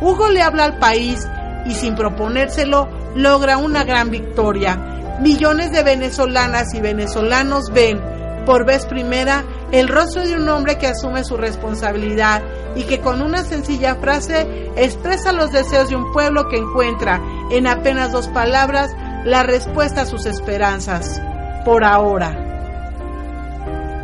Hugo 0.00 0.28
le 0.28 0.42
habla 0.42 0.64
al 0.64 0.78
país 0.78 1.26
y 1.66 1.72
sin 1.72 1.94
proponérselo 1.94 2.88
logra 3.14 3.56
una 3.56 3.84
gran 3.84 4.10
victoria. 4.10 5.18
Millones 5.20 5.72
de 5.72 5.82
venezolanas 5.82 6.74
y 6.74 6.80
venezolanos 6.80 7.70
ven 7.72 8.00
por 8.44 8.64
vez 8.66 8.86
primera 8.86 9.44
el 9.70 9.88
rostro 9.88 10.22
de 10.22 10.36
un 10.36 10.48
hombre 10.48 10.78
que 10.78 10.86
asume 10.86 11.24
su 11.24 11.36
responsabilidad 11.36 12.42
y 12.74 12.84
que 12.84 13.00
con 13.00 13.22
una 13.22 13.42
sencilla 13.44 13.96
frase 13.96 14.70
expresa 14.76 15.32
los 15.32 15.52
deseos 15.52 15.88
de 15.88 15.96
un 15.96 16.12
pueblo 16.12 16.48
que 16.48 16.56
encuentra 16.56 17.20
en 17.50 17.66
apenas 17.66 18.12
dos 18.12 18.28
palabras 18.28 18.90
la 19.24 19.42
respuesta 19.42 20.02
a 20.02 20.06
sus 20.06 20.26
esperanzas. 20.26 21.20
Por 21.64 21.84
ahora. 21.84 22.36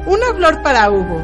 Una 0.06 0.26
flor 0.36 0.62
para 0.62 0.90
Hugo. 0.90 1.22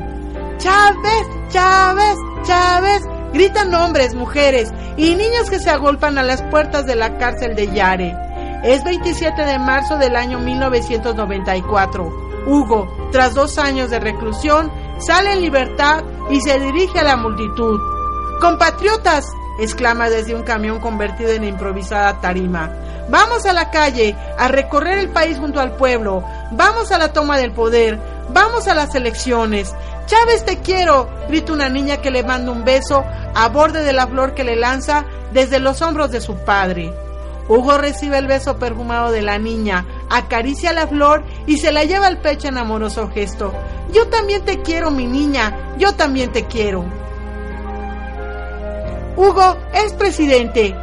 Chávez, 0.59 1.27
Chávez, 1.51 2.17
Chávez. 2.43 3.03
Gritan 3.33 3.75
hombres, 3.75 4.15
mujeres 4.15 4.73
y 4.97 5.15
niños 5.17 5.51
que 5.51 5.59
se 5.59 5.71
agolpan 5.71 6.19
a 6.19 6.23
las 6.23 6.43
puertas 6.43 6.87
de 6.87 6.95
la 6.95 7.19
cárcel 7.19 7.57
de 7.57 7.73
Yare. 7.73 8.24
Es 8.65 8.83
27 8.83 9.45
de 9.45 9.59
marzo 9.59 9.99
del 9.99 10.17
año 10.17 10.39
1994. 10.39 12.11
Hugo, 12.47 13.11
tras 13.13 13.35
dos 13.35 13.59
años 13.59 13.91
de 13.91 14.01
reclusión, 14.01 14.73
sale 14.99 15.35
en 15.35 15.43
libertad 15.43 16.03
y 16.31 16.41
se 16.41 16.59
dirige 16.59 17.01
a 17.01 17.05
la 17.05 17.17
multitud. 17.17 17.79
Compatriotas, 18.41 19.27
exclama 19.61 20.09
desde 20.09 20.35
un 20.35 20.45
camión 20.45 20.81
convertido 20.81 21.33
en 21.33 21.45
improvisada 21.45 22.23
tarima. 22.23 22.73
Vamos 23.11 23.45
a 23.45 23.53
la 23.53 23.71
calle, 23.71 24.17
a 24.39 24.49
recorrer 24.49 24.97
el 24.97 25.11
país 25.11 25.39
junto 25.39 25.61
al 25.61 25.77
pueblo. 25.77 26.25
Vamos 26.53 26.91
a 26.91 26.97
la 26.97 27.13
toma 27.13 27.37
del 27.37 27.53
poder. 27.53 28.01
Vamos 28.31 28.67
a 28.67 28.75
las 28.75 28.95
elecciones. 28.95 29.75
Chávez 30.07 30.43
te 30.47 30.61
quiero, 30.61 31.11
grita 31.29 31.53
una 31.53 31.69
niña 31.69 31.99
que 31.99 32.11
le 32.11 32.23
manda 32.23 32.51
un 32.51 32.65
beso 32.65 33.05
a 33.35 33.47
borde 33.51 33.85
de 33.85 33.93
la 33.93 34.07
flor 34.07 34.33
que 34.33 34.43
le 34.43 34.57
lanza 34.57 35.05
desde 35.35 35.61
los 35.61 35.83
hombros 35.83 36.11
de 36.11 36.23
su 36.23 36.35
padre. 36.47 37.04
Hugo 37.49 37.77
recibe 37.79 38.19
el 38.19 38.27
beso 38.27 38.59
perfumado 38.59 39.11
de 39.11 39.23
la 39.23 39.39
niña, 39.39 39.85
acaricia 40.11 40.73
la 40.73 40.87
flor 40.87 41.25
y 41.47 41.59
se 41.59 41.73
la 41.73 41.85
lleva 41.85 42.07
al 42.07 42.19
pecho 42.19 42.49
en 42.49 42.59
amoroso 42.59 43.11
gesto. 43.11 43.53
Yo 43.93 44.09
también 44.09 44.45
te 44.45 44.63
quiero, 44.63 44.91
mi 44.91 45.07
niña, 45.07 45.75
yo 45.79 45.95
también 45.95 46.33
te 46.33 46.47
quiero. 46.47 46.85
Hugo 49.17 49.57
es 49.73 49.93
presidente. 49.93 50.75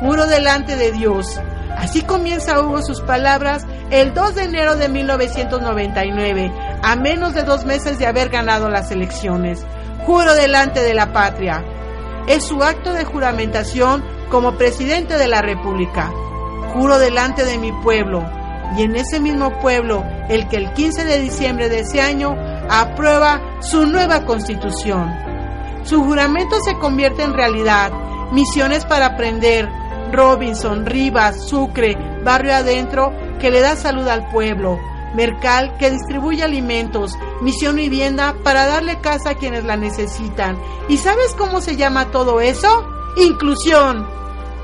Juro 0.00 0.26
delante 0.26 0.76
de 0.76 0.92
Dios. 0.92 1.40
Así 1.76 2.02
comienza 2.02 2.60
Hugo 2.60 2.82
sus 2.82 3.00
palabras 3.00 3.66
el 3.90 4.14
2 4.14 4.34
de 4.34 4.44
enero 4.44 4.76
de 4.76 4.88
1999, 4.88 6.52
a 6.82 6.96
menos 6.96 7.34
de 7.34 7.42
dos 7.42 7.64
meses 7.64 7.98
de 7.98 8.06
haber 8.06 8.30
ganado 8.30 8.68
las 8.68 8.90
elecciones. 8.90 9.64
Juro 10.06 10.34
delante 10.34 10.80
de 10.80 10.94
la 10.94 11.12
patria. 11.12 11.64
Es 12.28 12.44
su 12.44 12.62
acto 12.62 12.92
de 12.92 13.04
juramentación 13.04 14.04
como 14.30 14.56
presidente 14.56 15.16
de 15.16 15.28
la 15.28 15.40
República. 15.40 16.12
Juro 16.74 16.98
delante 16.98 17.44
de 17.44 17.56
mi 17.56 17.72
pueblo 17.72 18.22
y 18.76 18.82
en 18.82 18.96
ese 18.96 19.18
mismo 19.18 19.58
pueblo 19.60 20.04
el 20.28 20.46
que 20.48 20.56
el 20.56 20.72
15 20.74 21.04
de 21.04 21.20
diciembre 21.20 21.70
de 21.70 21.80
ese 21.80 22.02
año 22.02 22.36
aprueba 22.68 23.40
su 23.60 23.86
nueva 23.86 24.26
constitución. 24.26 25.10
Su 25.84 26.04
juramento 26.04 26.56
se 26.62 26.76
convierte 26.78 27.22
en 27.22 27.32
realidad. 27.32 27.90
Misiones 28.32 28.84
para 28.84 29.06
aprender, 29.06 29.66
Robinson, 30.12 30.84
Rivas, 30.84 31.48
Sucre, 31.48 31.96
Barrio 32.22 32.54
Adentro, 32.54 33.10
que 33.40 33.50
le 33.50 33.60
da 33.60 33.74
salud 33.74 34.06
al 34.06 34.28
pueblo, 34.28 34.78
Mercal, 35.14 35.76
que 35.78 35.90
distribuye 35.90 36.42
alimentos, 36.42 37.12
Misión 37.40 37.76
Vivienda, 37.76 38.34
para 38.42 38.66
darle 38.66 39.00
casa 39.00 39.30
a 39.30 39.34
quienes 39.34 39.64
la 39.64 39.76
necesitan. 39.76 40.58
¿Y 40.88 40.98
sabes 40.98 41.34
cómo 41.36 41.60
se 41.60 41.76
llama 41.76 42.10
todo 42.10 42.40
eso? 42.40 42.86
Inclusión. 43.16 44.06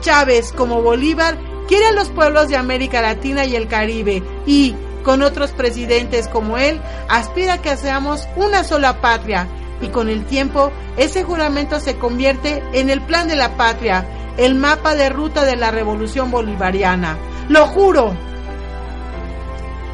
Chávez, 0.00 0.52
como 0.52 0.82
Bolívar, 0.82 1.38
quiere 1.66 1.86
a 1.86 1.92
los 1.92 2.10
pueblos 2.10 2.48
de 2.48 2.56
América 2.56 3.00
Latina 3.00 3.44
y 3.44 3.56
el 3.56 3.68
Caribe 3.68 4.22
y, 4.46 4.74
con 5.02 5.22
otros 5.22 5.52
presidentes 5.52 6.28
como 6.28 6.58
él, 6.58 6.80
aspira 7.08 7.54
a 7.54 7.62
que 7.62 7.76
seamos 7.76 8.28
una 8.36 8.64
sola 8.64 9.00
patria. 9.00 9.48
Y 9.80 9.88
con 9.88 10.08
el 10.08 10.24
tiempo, 10.24 10.70
ese 10.96 11.24
juramento 11.24 11.80
se 11.80 11.96
convierte 11.96 12.62
en 12.72 12.90
el 12.90 13.00
plan 13.02 13.28
de 13.28 13.36
la 13.36 13.56
patria, 13.56 14.06
el 14.36 14.54
mapa 14.54 14.94
de 14.94 15.08
ruta 15.08 15.44
de 15.44 15.56
la 15.56 15.70
revolución 15.70 16.30
bolivariana. 16.30 17.18
Lo 17.48 17.66
juro. 17.66 18.14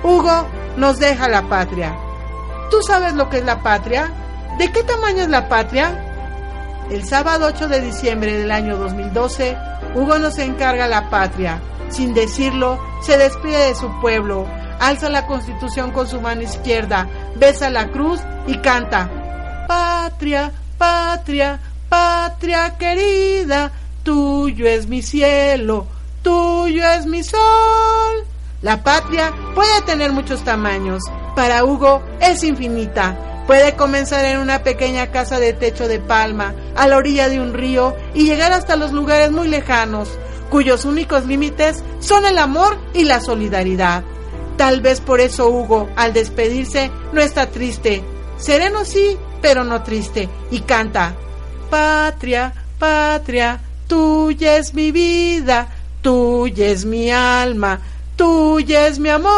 Hugo 0.02 0.46
nos 0.76 0.98
deja 0.98 1.28
la 1.28 1.42
patria. 1.42 1.96
¿Tú 2.70 2.82
sabes 2.82 3.14
lo 3.14 3.28
que 3.28 3.38
es 3.38 3.44
la 3.44 3.62
patria? 3.62 4.10
¿De 4.58 4.70
qué 4.72 4.82
tamaño 4.82 5.22
es 5.22 5.28
la 5.28 5.48
patria? 5.48 6.06
El 6.90 7.04
sábado 7.04 7.46
8 7.46 7.68
de 7.68 7.80
diciembre 7.80 8.36
del 8.36 8.50
año 8.50 8.76
2012, 8.76 9.56
Hugo 9.94 10.18
nos 10.18 10.38
encarga 10.38 10.88
la 10.88 11.10
patria. 11.10 11.60
Sin 11.88 12.14
decirlo, 12.14 12.80
se 13.02 13.18
despide 13.18 13.68
de 13.68 13.74
su 13.74 13.90
pueblo, 14.00 14.46
alza 14.80 15.08
la 15.08 15.26
constitución 15.26 15.90
con 15.90 16.08
su 16.08 16.20
mano 16.20 16.42
izquierda, 16.42 17.08
besa 17.36 17.70
la 17.70 17.88
cruz 17.90 18.20
y 18.46 18.56
canta, 18.58 19.08
Patria, 19.68 20.50
patria, 20.78 21.60
patria 21.88 22.76
querida, 22.76 23.70
tuyo 24.02 24.66
es 24.66 24.88
mi 24.88 25.02
cielo, 25.02 25.86
tuyo 26.22 26.84
es 26.90 27.06
mi 27.06 27.22
sol. 27.22 28.29
La 28.62 28.82
patria 28.82 29.32
puede 29.54 29.80
tener 29.82 30.12
muchos 30.12 30.44
tamaños. 30.44 31.02
Para 31.34 31.64
Hugo 31.64 32.02
es 32.20 32.44
infinita. 32.44 33.44
Puede 33.46 33.74
comenzar 33.74 34.24
en 34.26 34.38
una 34.38 34.62
pequeña 34.62 35.10
casa 35.10 35.40
de 35.40 35.52
techo 35.52 35.88
de 35.88 35.98
palma, 35.98 36.54
a 36.76 36.86
la 36.86 36.98
orilla 36.98 37.28
de 37.28 37.40
un 37.40 37.54
río, 37.54 37.96
y 38.14 38.24
llegar 38.24 38.52
hasta 38.52 38.76
los 38.76 38.92
lugares 38.92 39.30
muy 39.32 39.48
lejanos, 39.48 40.08
cuyos 40.50 40.84
únicos 40.84 41.26
límites 41.26 41.82
son 42.00 42.26
el 42.26 42.38
amor 42.38 42.78
y 42.94 43.04
la 43.04 43.20
solidaridad. 43.20 44.04
Tal 44.56 44.82
vez 44.82 45.00
por 45.00 45.20
eso 45.20 45.48
Hugo, 45.48 45.88
al 45.96 46.12
despedirse, 46.12 46.90
no 47.12 47.20
está 47.20 47.50
triste. 47.50 48.04
Sereno 48.36 48.84
sí, 48.84 49.16
pero 49.40 49.64
no 49.64 49.82
triste, 49.82 50.28
y 50.50 50.60
canta, 50.60 51.14
Patria, 51.70 52.52
patria, 52.78 53.60
tuya 53.86 54.56
es 54.56 54.74
mi 54.74 54.92
vida, 54.92 55.68
tuya 56.02 56.68
es 56.68 56.84
mi 56.84 57.10
alma, 57.10 57.80
tuya 58.20 58.87
es 58.87 58.98
mi 58.98 59.09
amor. 59.09 59.30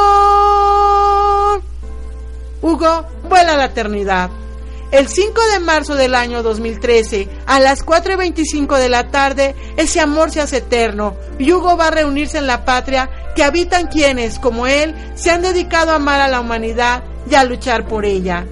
Hugo 2.60 3.06
vuela 3.28 3.52
a 3.52 3.56
la 3.56 3.66
eternidad. 3.66 4.28
El 4.90 5.06
5 5.06 5.40
de 5.52 5.60
marzo 5.60 5.94
del 5.94 6.16
año 6.16 6.42
2013, 6.42 7.28
a 7.46 7.60
las 7.60 7.86
4.25 7.86 8.78
de 8.78 8.88
la 8.88 9.12
tarde, 9.12 9.54
ese 9.76 10.00
amor 10.00 10.32
se 10.32 10.40
hace 10.40 10.56
eterno 10.56 11.14
y 11.38 11.52
Hugo 11.52 11.76
va 11.76 11.86
a 11.86 11.90
reunirse 11.92 12.38
en 12.38 12.48
la 12.48 12.64
patria 12.64 13.08
que 13.36 13.44
habitan 13.44 13.86
quienes, 13.86 14.40
como 14.40 14.66
él, 14.66 14.96
se 15.14 15.30
han 15.30 15.42
dedicado 15.42 15.92
a 15.92 15.96
amar 15.96 16.20
a 16.20 16.26
la 16.26 16.40
humanidad 16.40 17.04
y 17.30 17.36
a 17.36 17.44
luchar 17.44 17.86
por 17.86 18.04
ella. 18.04 18.46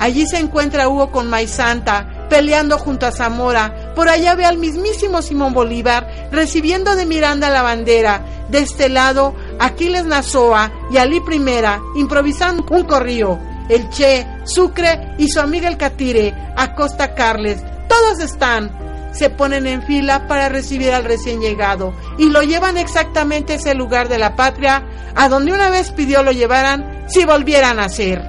Allí 0.00 0.26
se 0.26 0.38
encuentra 0.38 0.88
Hugo 0.88 1.10
con 1.10 1.30
Santa, 1.46 2.26
peleando 2.30 2.78
junto 2.78 3.04
a 3.04 3.12
Zamora. 3.12 3.92
Por 3.94 4.08
allá 4.08 4.34
ve 4.34 4.46
al 4.46 4.56
mismísimo 4.56 5.20
Simón 5.20 5.52
Bolívar 5.52 6.30
recibiendo 6.32 6.96
de 6.96 7.04
Miranda 7.04 7.50
la 7.50 7.60
bandera. 7.60 8.24
De 8.48 8.60
este 8.60 8.88
lado, 8.88 9.34
Aquiles 9.60 10.06
Nazoa 10.06 10.72
y 10.90 10.96
Ali 10.96 11.20
Primera 11.20 11.80
improvisando 11.94 12.64
un 12.70 12.84
corrío. 12.84 13.38
El 13.68 13.88
Che, 13.90 14.26
Sucre 14.44 15.14
y 15.18 15.28
su 15.28 15.38
amiga 15.38 15.68
el 15.68 15.76
Catire, 15.76 16.34
Acosta 16.56 17.14
Carles, 17.14 17.62
todos 17.88 18.18
están. 18.20 18.76
Se 19.12 19.28
ponen 19.28 19.66
en 19.66 19.82
fila 19.82 20.26
para 20.26 20.48
recibir 20.48 20.92
al 20.92 21.04
recién 21.04 21.40
llegado 21.40 21.92
y 22.16 22.30
lo 22.30 22.42
llevan 22.42 22.78
exactamente 22.78 23.52
a 23.52 23.56
ese 23.56 23.74
lugar 23.74 24.08
de 24.08 24.18
la 24.18 24.34
patria 24.34 24.84
a 25.14 25.28
donde 25.28 25.52
una 25.52 25.68
vez 25.68 25.90
pidió 25.90 26.22
lo 26.22 26.32
llevaran 26.32 27.04
si 27.08 27.24
volvieran 27.24 27.80
a 27.80 27.88
ser. 27.88 28.22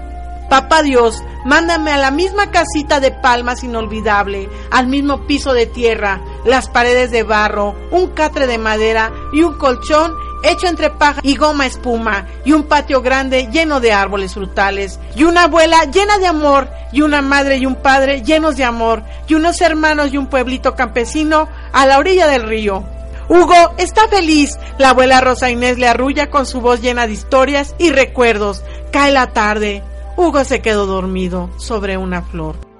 Papá 0.50 0.84
Dios, 0.84 1.24
mándame 1.46 1.91
a 1.91 1.98
la 1.98 2.12
misma 2.12 2.52
casita 2.52 3.00
de 3.00 3.12
palmas 3.12 3.63
inolvidable, 3.63 4.50
al 4.70 4.88
mismo 4.88 5.26
piso 5.26 5.54
de 5.54 5.65
tierra, 5.65 6.20
las 6.46 6.67
paredes 6.67 7.10
de 7.10 7.24
barro, 7.24 7.74
un 7.91 8.10
catre 8.10 8.48
de 8.48 8.58
madera 8.58 9.13
y 9.32 9.44
un 9.44 9.54
colchón 9.58 10.13
hecho 10.43 10.67
entre 10.67 10.89
paja 10.89 11.21
y 11.23 11.36
goma 11.36 11.65
espuma, 11.65 12.27
y 12.45 12.54
un 12.54 12.63
patio 12.63 13.01
grande 13.01 13.49
lleno 13.51 13.80
de 13.80 13.93
árboles 13.93 14.34
frutales, 14.34 14.99
y 15.15 15.23
una 15.23 15.43
abuela 15.43 15.86
llena 15.86 16.17
de 16.17 16.27
amor, 16.27 16.69
y 16.91 17.01
una 17.01 17.21
madre 17.21 17.58
y 17.58 17.65
un 17.65 17.75
padre 17.75 18.21
llenos 18.21 18.58
de 18.58 18.63
amor, 18.63 19.04
y 19.27 19.36
unos 19.36 19.62
hermanos 19.62 20.13
y 20.13 20.17
un 20.17 20.27
pueblito 20.27 20.75
campesino 20.75 21.47
a 21.73 21.86
la 21.86 21.97
orilla 21.97 22.27
del 22.27 22.43
río. 22.43 22.84
Hugo 23.30 23.73
está 23.77 24.10
feliz. 24.10 24.58
La 24.77 24.89
abuela 24.89 25.21
Rosa 25.21 25.49
Inés 25.49 25.77
le 25.77 25.88
arrulla 25.88 26.30
con 26.30 26.45
su 26.45 26.60
voz 26.60 26.82
llena 26.82 27.08
de 27.08 27.13
historias 27.13 27.75
y 27.77 27.89
recuerdos. 27.89 28.62
Cae 28.91 29.13
la 29.13 29.27
tarde. 29.27 29.84
Hugo 30.17 30.43
se 30.43 30.62
quedó 30.62 30.86
dormido 30.86 31.49
sobre 31.58 31.95
una 31.95 32.23
flor. 32.23 32.71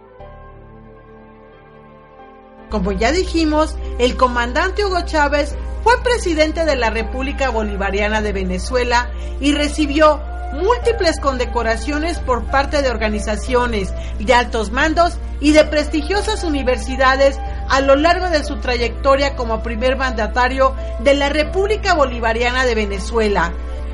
Como 2.72 2.94
ya 2.94 3.12
dijimos, 3.12 3.76
el 4.00 4.16
comandante 4.16 4.86
Hugo 4.86 5.02
Chávez 5.02 5.56
fue 5.84 6.02
presidente 6.04 6.64
de 6.64 6.78
la 6.78 6.90
República 6.90 7.50
Bolivariana 7.50 8.22
de 8.22 8.32
Venezuela 8.32 9.12
y 9.42 9.52
recibió 9.54 10.22
múltiples 10.54 11.20
condecoraciones 11.20 12.20
por 12.20 12.46
parte 12.46 12.82
de 12.82 12.90
organizaciones, 12.90 13.94
de 14.20 14.34
altos 14.34 14.72
mandos 14.72 15.18
y 15.42 15.52
de 15.52 15.66
prestigiosas 15.66 16.46
universidades 16.46 17.38
a 17.70 17.82
lo 17.82 17.96
largo 17.96 18.30
de 18.30 18.44
su 18.44 18.58
trayectoria 18.58 19.36
como 19.36 19.64
primer 19.64 19.98
mandatario 19.98 20.74
de 21.00 21.14
la 21.14 21.28
República 21.28 21.94
Bolivariana 21.94 22.66
de 22.66 22.76
Venezuela. 22.76 23.52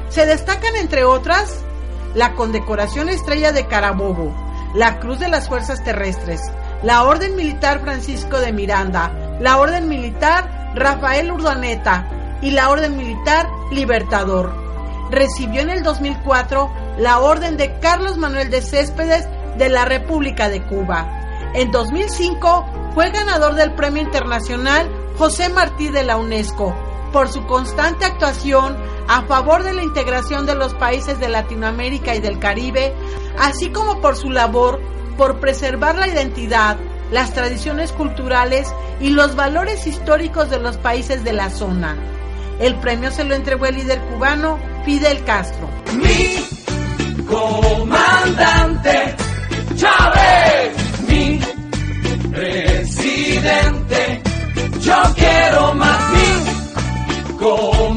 Se 0.09 0.27
destacan 0.27 0.75
entre 0.75 1.03
otras 1.03 1.63
la 2.13 2.33
condecoración 2.33 3.09
Estrella 3.09 3.51
de 3.51 3.65
Carabobo, 3.65 4.35
la 4.75 4.99
Cruz 4.99 5.19
de 5.19 5.29
las 5.29 5.47
Fuerzas 5.47 5.83
Terrestres, 5.83 6.41
la 6.83 7.03
Orden 7.03 7.35
Militar 7.35 7.81
Francisco 7.81 8.39
de 8.39 8.51
Miranda, 8.51 9.37
la 9.39 9.57
Orden 9.57 9.87
Militar 9.87 10.73
Rafael 10.75 11.31
Urdaneta 11.31 12.07
y 12.41 12.51
la 12.51 12.69
Orden 12.69 12.97
Militar 12.97 13.47
Libertador. 13.71 14.53
Recibió 15.09 15.61
en 15.61 15.69
el 15.69 15.83
2004 15.83 16.69
la 16.99 17.19
Orden 17.19 17.57
de 17.57 17.79
Carlos 17.79 18.17
Manuel 18.17 18.49
de 18.49 18.61
Céspedes 18.61 19.27
de 19.57 19.69
la 19.69 19.85
República 19.85 20.49
de 20.49 20.63
Cuba. 20.63 21.07
En 21.53 21.71
2005 21.71 22.65
fue 22.93 23.09
ganador 23.11 23.55
del 23.55 23.73
Premio 23.73 24.03
Internacional 24.03 24.89
José 25.17 25.49
Martí 25.49 25.89
de 25.89 26.03
la 26.03 26.17
UNESCO 26.17 26.75
por 27.11 27.29
su 27.29 27.45
constante 27.45 28.05
actuación 28.05 28.77
a 29.07 29.23
favor 29.23 29.63
de 29.63 29.73
la 29.73 29.83
integración 29.83 30.45
de 30.45 30.55
los 30.55 30.73
países 30.73 31.19
de 31.19 31.29
Latinoamérica 31.29 32.15
y 32.15 32.19
del 32.19 32.39
Caribe, 32.39 32.93
así 33.39 33.71
como 33.71 34.01
por 34.01 34.17
su 34.17 34.29
labor 34.29 34.79
por 35.17 35.39
preservar 35.39 35.97
la 35.97 36.07
identidad, 36.07 36.77
las 37.11 37.33
tradiciones 37.33 37.91
culturales 37.91 38.73
y 38.99 39.09
los 39.09 39.35
valores 39.35 39.87
históricos 39.87 40.49
de 40.49 40.59
los 40.59 40.77
países 40.77 41.23
de 41.23 41.33
la 41.33 41.49
zona. 41.49 41.97
El 42.59 42.75
premio 42.75 43.11
se 43.11 43.23
lo 43.23 43.35
entregó 43.35 43.65
el 43.65 43.75
líder 43.75 43.99
cubano 44.01 44.57
Fidel 44.85 45.23
Castro. 45.23 45.69
Mi 45.93 47.25
comandante 47.25 49.15
Chávez, 49.75 50.75
mi 51.07 51.39
presidente, 52.31 54.21
yo 54.79 54.95
quiero 55.15 55.73
más 55.75 56.01
mi 56.13 57.37
comandante 57.37 57.96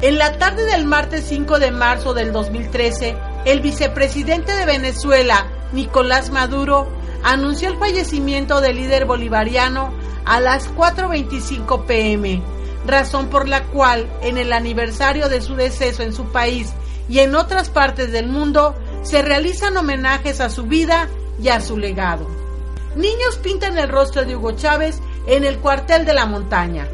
En 0.00 0.16
la 0.16 0.38
tarde 0.38 0.64
del 0.64 0.84
martes 0.84 1.24
5 1.28 1.58
de 1.58 1.72
marzo 1.72 2.14
del 2.14 2.32
2013, 2.32 3.16
el 3.46 3.60
vicepresidente 3.60 4.52
de 4.52 4.64
Venezuela, 4.64 5.48
Nicolás 5.72 6.30
Maduro, 6.30 6.86
anunció 7.24 7.68
el 7.68 7.78
fallecimiento 7.78 8.60
del 8.60 8.76
líder 8.76 9.06
bolivariano 9.06 9.92
a 10.24 10.38
las 10.38 10.72
4.25 10.72 11.84
pm, 11.86 12.40
razón 12.86 13.26
por 13.28 13.48
la 13.48 13.64
cual 13.64 14.08
en 14.22 14.38
el 14.38 14.52
aniversario 14.52 15.28
de 15.28 15.40
su 15.40 15.56
deceso 15.56 16.04
en 16.04 16.12
su 16.12 16.26
país 16.26 16.72
y 17.08 17.18
en 17.18 17.34
otras 17.34 17.68
partes 17.68 18.12
del 18.12 18.28
mundo 18.28 18.76
se 19.02 19.22
realizan 19.22 19.76
homenajes 19.76 20.40
a 20.40 20.48
su 20.48 20.62
vida 20.62 21.08
y 21.42 21.48
a 21.48 21.60
su 21.60 21.76
legado. 21.76 22.28
Niños 22.94 23.36
pintan 23.42 23.76
el 23.76 23.88
rostro 23.88 24.24
de 24.24 24.36
Hugo 24.36 24.52
Chávez 24.52 25.00
en 25.26 25.42
el 25.42 25.58
cuartel 25.58 26.04
de 26.04 26.14
la 26.14 26.26
montaña. 26.26 26.86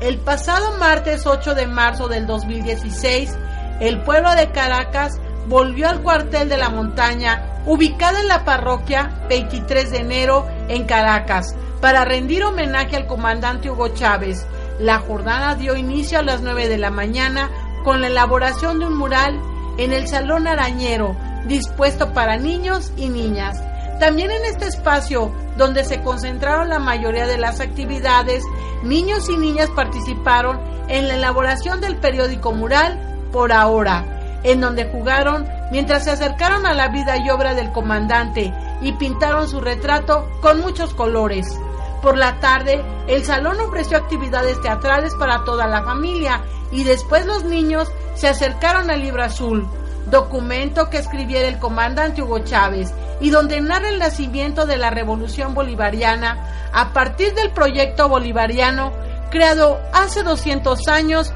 El 0.00 0.18
pasado 0.18 0.78
martes 0.78 1.26
8 1.26 1.56
de 1.56 1.66
marzo 1.66 2.06
del 2.06 2.24
2016, 2.28 3.36
el 3.80 4.00
pueblo 4.02 4.32
de 4.36 4.52
Caracas 4.52 5.20
volvió 5.48 5.88
al 5.88 6.02
cuartel 6.02 6.48
de 6.48 6.56
la 6.56 6.68
montaña, 6.68 7.62
ubicado 7.66 8.18
en 8.18 8.28
la 8.28 8.44
parroquia 8.44 9.10
23 9.28 9.90
de 9.90 9.98
enero 9.98 10.46
en 10.68 10.84
Caracas, 10.84 11.56
para 11.80 12.04
rendir 12.04 12.44
homenaje 12.44 12.94
al 12.94 13.06
comandante 13.06 13.70
Hugo 13.70 13.88
Chávez. 13.88 14.46
La 14.78 15.00
jornada 15.00 15.56
dio 15.56 15.76
inicio 15.76 16.20
a 16.20 16.22
las 16.22 16.42
9 16.42 16.68
de 16.68 16.78
la 16.78 16.90
mañana 16.90 17.50
con 17.82 18.00
la 18.00 18.06
elaboración 18.06 18.78
de 18.78 18.86
un 18.86 18.96
mural 18.96 19.40
en 19.78 19.92
el 19.92 20.06
Salón 20.06 20.46
Arañero, 20.46 21.16
dispuesto 21.46 22.12
para 22.12 22.36
niños 22.36 22.92
y 22.96 23.08
niñas. 23.08 23.60
También 23.98 24.30
en 24.30 24.44
este 24.44 24.66
espacio, 24.66 25.32
donde 25.56 25.84
se 25.84 26.02
concentraron 26.02 26.68
la 26.68 26.78
mayoría 26.78 27.26
de 27.26 27.38
las 27.38 27.60
actividades, 27.60 28.44
niños 28.82 29.28
y 29.28 29.36
niñas 29.36 29.70
participaron 29.74 30.60
en 30.88 31.08
la 31.08 31.14
elaboración 31.14 31.80
del 31.80 31.96
periódico 31.96 32.52
mural 32.52 33.28
Por 33.32 33.52
Ahora, 33.52 34.40
en 34.44 34.60
donde 34.60 34.88
jugaron 34.90 35.48
mientras 35.72 36.04
se 36.04 36.12
acercaron 36.12 36.64
a 36.64 36.74
la 36.74 36.88
vida 36.88 37.16
y 37.16 37.28
obra 37.30 37.54
del 37.54 37.72
comandante 37.72 38.54
y 38.80 38.92
pintaron 38.92 39.48
su 39.48 39.60
retrato 39.60 40.28
con 40.40 40.60
muchos 40.60 40.94
colores. 40.94 41.58
Por 42.00 42.16
la 42.16 42.38
tarde, 42.38 42.84
el 43.08 43.24
salón 43.24 43.60
ofreció 43.60 43.98
actividades 43.98 44.60
teatrales 44.60 45.14
para 45.16 45.44
toda 45.44 45.66
la 45.66 45.82
familia 45.82 46.42
y 46.70 46.84
después 46.84 47.26
los 47.26 47.44
niños 47.44 47.90
se 48.14 48.28
acercaron 48.28 48.90
al 48.90 49.02
libro 49.02 49.24
azul, 49.24 49.66
documento 50.10 50.90
que 50.90 50.98
escribiera 50.98 51.48
el 51.48 51.58
comandante 51.58 52.22
Hugo 52.22 52.40
Chávez 52.40 52.92
y 53.20 53.30
donde 53.30 53.60
narra 53.60 53.90
el 53.90 53.98
nacimiento 53.98 54.66
de 54.66 54.76
la 54.76 54.90
revolución 54.90 55.54
bolivariana 55.54 56.70
a 56.72 56.92
partir 56.92 57.34
del 57.34 57.50
proyecto 57.50 58.08
bolivariano 58.08 58.92
creado 59.30 59.80
hace 59.92 60.22
200 60.22 60.88
años 60.88 61.32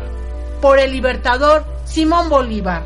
por 0.60 0.78
el 0.78 0.92
libertador 0.92 1.64
Simón 1.84 2.28
Bolívar. 2.28 2.84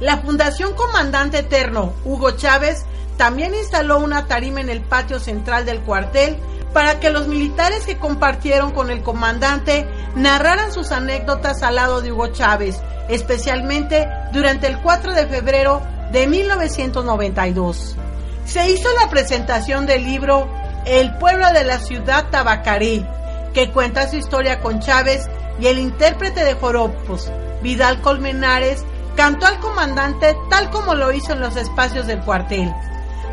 La 0.00 0.18
Fundación 0.18 0.74
Comandante 0.74 1.38
Eterno 1.38 1.92
Hugo 2.04 2.32
Chávez 2.32 2.84
también 3.16 3.54
instaló 3.54 3.98
una 3.98 4.26
tarima 4.26 4.60
en 4.60 4.70
el 4.70 4.80
patio 4.80 5.18
central 5.18 5.66
del 5.66 5.80
cuartel 5.80 6.38
para 6.72 7.00
que 7.00 7.10
los 7.10 7.26
militares 7.26 7.84
que 7.86 7.98
compartieron 7.98 8.72
con 8.72 8.90
el 8.90 9.02
comandante 9.02 9.88
narraran 10.14 10.72
sus 10.72 10.92
anécdotas 10.92 11.62
al 11.62 11.76
lado 11.76 12.00
de 12.00 12.12
Hugo 12.12 12.28
Chávez, 12.28 12.80
especialmente 13.08 14.08
durante 14.32 14.66
el 14.66 14.78
4 14.78 15.14
de 15.14 15.26
febrero 15.26 15.82
de 16.12 16.26
1992. 16.26 17.96
Se 18.44 18.70
hizo 18.70 18.88
la 19.00 19.10
presentación 19.10 19.86
del 19.86 20.04
libro 20.04 20.48
El 20.84 21.16
pueblo 21.16 21.52
de 21.52 21.64
la 21.64 21.78
ciudad 21.78 22.26
Tabacarí, 22.30 23.04
que 23.52 23.70
cuenta 23.70 24.08
su 24.08 24.16
historia 24.16 24.60
con 24.60 24.80
Chávez 24.80 25.28
y 25.60 25.66
el 25.66 25.78
intérprete 25.78 26.44
de 26.44 26.54
Joropos, 26.54 27.30
Vidal 27.62 28.00
Colmenares, 28.00 28.84
cantó 29.16 29.46
al 29.46 29.58
comandante 29.58 30.36
tal 30.48 30.70
como 30.70 30.94
lo 30.94 31.12
hizo 31.12 31.32
en 31.32 31.40
los 31.40 31.56
espacios 31.56 32.06
del 32.06 32.20
cuartel. 32.20 32.72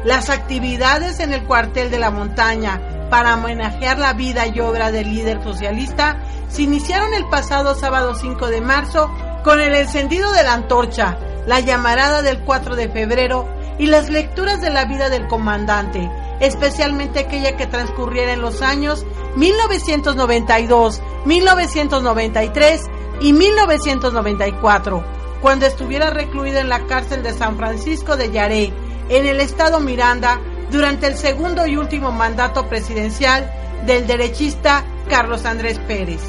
Las 0.03 0.29
actividades 0.29 1.19
en 1.19 1.33
el 1.33 1.43
cuartel 1.43 1.89
de 1.89 1.99
la 1.99 2.11
montaña 2.11 2.81
para 3.09 3.35
homenajear 3.35 3.97
la 3.97 4.13
vida 4.13 4.47
y 4.47 4.59
obra 4.59 4.91
del 4.91 5.13
líder 5.13 5.41
socialista 5.43 6.21
se 6.49 6.63
iniciaron 6.63 7.13
el 7.13 7.27
pasado 7.29 7.75
sábado 7.75 8.15
5 8.15 8.47
de 8.47 8.61
marzo 8.61 9.11
con 9.43 9.59
el 9.59 9.73
encendido 9.75 10.31
de 10.33 10.43
la 10.43 10.53
antorcha, 10.53 11.17
la 11.45 11.59
llamarada 11.59 12.21
del 12.21 12.39
4 12.39 12.75
de 12.75 12.89
febrero 12.89 13.47
y 13.79 13.87
las 13.87 14.09
lecturas 14.09 14.61
de 14.61 14.69
la 14.69 14.85
vida 14.85 15.09
del 15.09 15.27
comandante, 15.27 16.09
especialmente 16.39 17.19
aquella 17.19 17.55
que 17.55 17.67
transcurriera 17.67 18.33
en 18.33 18.41
los 18.41 18.61
años 18.61 19.05
1992, 19.35 21.01
1993 21.25 22.81
y 23.21 23.33
1994, 23.33 25.03
cuando 25.41 25.65
estuviera 25.65 26.09
recluido 26.09 26.59
en 26.59 26.69
la 26.69 26.85
cárcel 26.87 27.23
de 27.23 27.33
San 27.33 27.57
Francisco 27.57 28.17
de 28.17 28.31
Yaré, 28.31 28.73
en 29.09 29.25
el 29.25 29.39
estado 29.39 29.79
Miranda, 29.79 30.39
durante 30.71 31.07
el 31.07 31.15
segundo 31.15 31.65
y 31.65 31.77
último 31.77 32.11
mandato 32.11 32.67
presidencial 32.67 33.51
del 33.85 34.07
derechista 34.07 34.83
Carlos 35.09 35.45
Andrés 35.45 35.79
Pérez. 35.87 36.21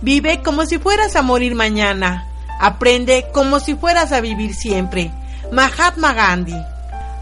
Vive 0.00 0.42
como 0.42 0.66
si 0.66 0.78
fueras 0.78 1.16
a 1.16 1.22
morir 1.22 1.54
mañana. 1.54 2.26
Aprende 2.60 3.26
como 3.32 3.60
si 3.60 3.74
fueras 3.74 4.12
a 4.12 4.20
vivir 4.20 4.54
siempre. 4.54 5.10
Mahatma 5.50 6.12
Gandhi. 6.12 6.56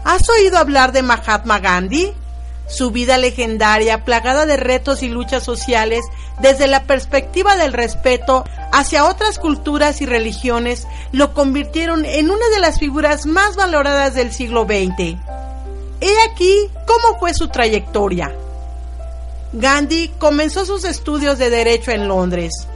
¿Has 0.03 0.29
oído 0.29 0.57
hablar 0.57 0.91
de 0.91 1.01
Mahatma 1.01 1.59
Gandhi? 1.59 2.13
Su 2.67 2.91
vida 2.91 3.17
legendaria, 3.17 4.05
plagada 4.05 4.45
de 4.45 4.57
retos 4.57 5.03
y 5.03 5.09
luchas 5.09 5.43
sociales, 5.43 6.05
desde 6.39 6.67
la 6.67 6.83
perspectiva 6.83 7.55
del 7.55 7.73
respeto 7.73 8.45
hacia 8.71 9.05
otras 9.05 9.37
culturas 9.37 10.01
y 10.01 10.05
religiones, 10.05 10.87
lo 11.11 11.33
convirtieron 11.33 12.05
en 12.05 12.31
una 12.31 12.47
de 12.53 12.59
las 12.59 12.79
figuras 12.79 13.25
más 13.25 13.55
valoradas 13.55 14.15
del 14.15 14.31
siglo 14.31 14.63
XX. 14.63 15.17
He 16.01 16.21
aquí 16.29 16.69
cómo 16.87 17.19
fue 17.19 17.33
su 17.33 17.49
trayectoria. 17.49 18.33
Gandhi 19.53 20.09
comenzó 20.17 20.65
sus 20.65 20.83
estudios 20.83 21.37
de 21.37 21.51
Derecho 21.51 21.91
en 21.91 22.07
Londres. 22.07 22.67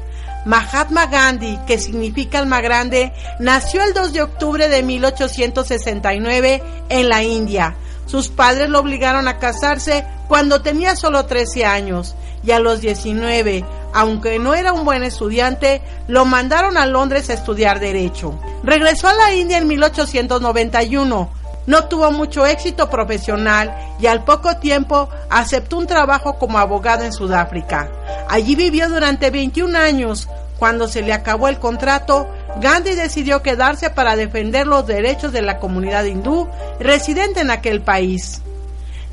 Mahatma 0.46 1.08
Gandhi, 1.08 1.60
que 1.66 1.80
significa 1.80 2.38
alma 2.38 2.62
grande, 2.62 3.12
nació 3.40 3.84
el 3.84 3.94
2 3.94 4.14
de 4.14 4.22
octubre 4.22 4.70
de 4.70 4.84
1869 4.84 6.64
en 6.90 7.10
la 7.10 7.24
India. 7.24 7.76
Sus 8.06 8.30
padres 8.30 8.70
lo 8.70 8.80
obligaron 8.80 9.28
a 9.28 9.40
casarse 9.40 10.06
cuando 10.28 10.62
tenía 10.62 10.96
solo 10.96 11.26
13 11.26 11.66
años 11.66 12.16
y 12.44 12.52
a 12.52 12.60
los 12.60 12.80
19, 12.80 13.66
aunque 13.94 14.38
no 14.38 14.54
era 14.54 14.72
un 14.72 14.86
buen 14.86 15.04
estudiante, 15.04 15.82
lo 16.08 16.26
mandaron 16.26 16.78
a 16.78 16.86
Londres 16.86 17.30
a 17.30 17.34
estudiar 17.34 17.80
Derecho. 17.80 18.40
Regresó 18.64 19.08
a 19.08 19.16
la 19.16 19.34
India 19.34 19.58
en 19.58 19.68
1891 19.68 21.30
no 21.68 21.86
tuvo 21.86 22.12
mucho 22.12 22.46
éxito 22.46 22.90
profesional 22.90 23.76
y 24.00 24.08
al 24.08 24.24
poco 24.24 24.58
tiempo 24.58 25.10
aceptó 25.30 25.78
un 25.78 25.86
trabajo 25.86 26.40
como 26.40 26.58
abogado 26.58 27.04
en 27.04 27.14
Sudáfrica. 27.14 27.92
Allí 28.30 28.56
vivió 28.56 28.90
durante 28.90 29.30
21 29.30 29.78
años. 29.78 30.28
Cuando 30.58 30.88
se 30.88 31.04
le 31.04 31.14
acabó 31.14 31.50
el 31.50 31.60
contrato, 31.60 32.28
Gandhi 32.60 32.96
decidió 32.96 33.44
quedarse 33.44 33.92
para 33.92 34.16
defender 34.16 34.66
los 34.66 34.88
derechos 34.88 35.32
de 35.32 35.44
la 35.44 35.60
comunidad 35.60 36.06
hindú 36.06 36.48
residente 36.80 37.42
en 37.42 37.52
aquel 37.52 37.82
país. 37.82 38.42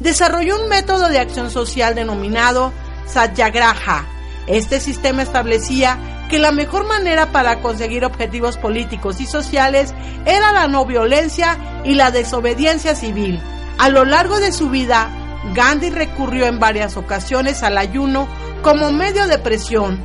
Desarrolló 0.01 0.63
un 0.63 0.69
método 0.69 1.09
de 1.09 1.19
acción 1.19 1.51
social 1.51 1.95
denominado 1.95 2.73
Satyagraha. 3.07 4.07
Este 4.47 4.81
sistema 4.81 5.23
establecía 5.23 5.99
que 6.35 6.41
la 6.41 6.51
mejor 6.51 6.85
manera 6.85 7.31
para 7.31 7.61
conseguir 7.61 8.05
objetivos 8.05 8.57
políticos 8.57 9.21
y 9.21 9.25
sociales 9.25 9.95
era 10.27 10.51
la 10.51 10.67
no 10.67 10.85
violencia 10.85 11.57
y 11.85 11.95
la 11.95 12.11
desobediencia 12.11 12.97
civil. 12.97 13.41
A 13.79 13.89
lo 13.89 14.05
largo 14.05 14.41
de 14.41 14.51
su 14.51 14.69
vida, 14.69 15.11
Gandhi 15.55 15.91
recurrió 15.91 16.47
en 16.47 16.59
varias 16.59 16.97
ocasiones 16.97 17.63
al 17.63 17.79
ayuno 17.79 18.27
como 18.63 18.91
medio 18.91 19.29
de 19.29 19.39
presión. 19.39 20.01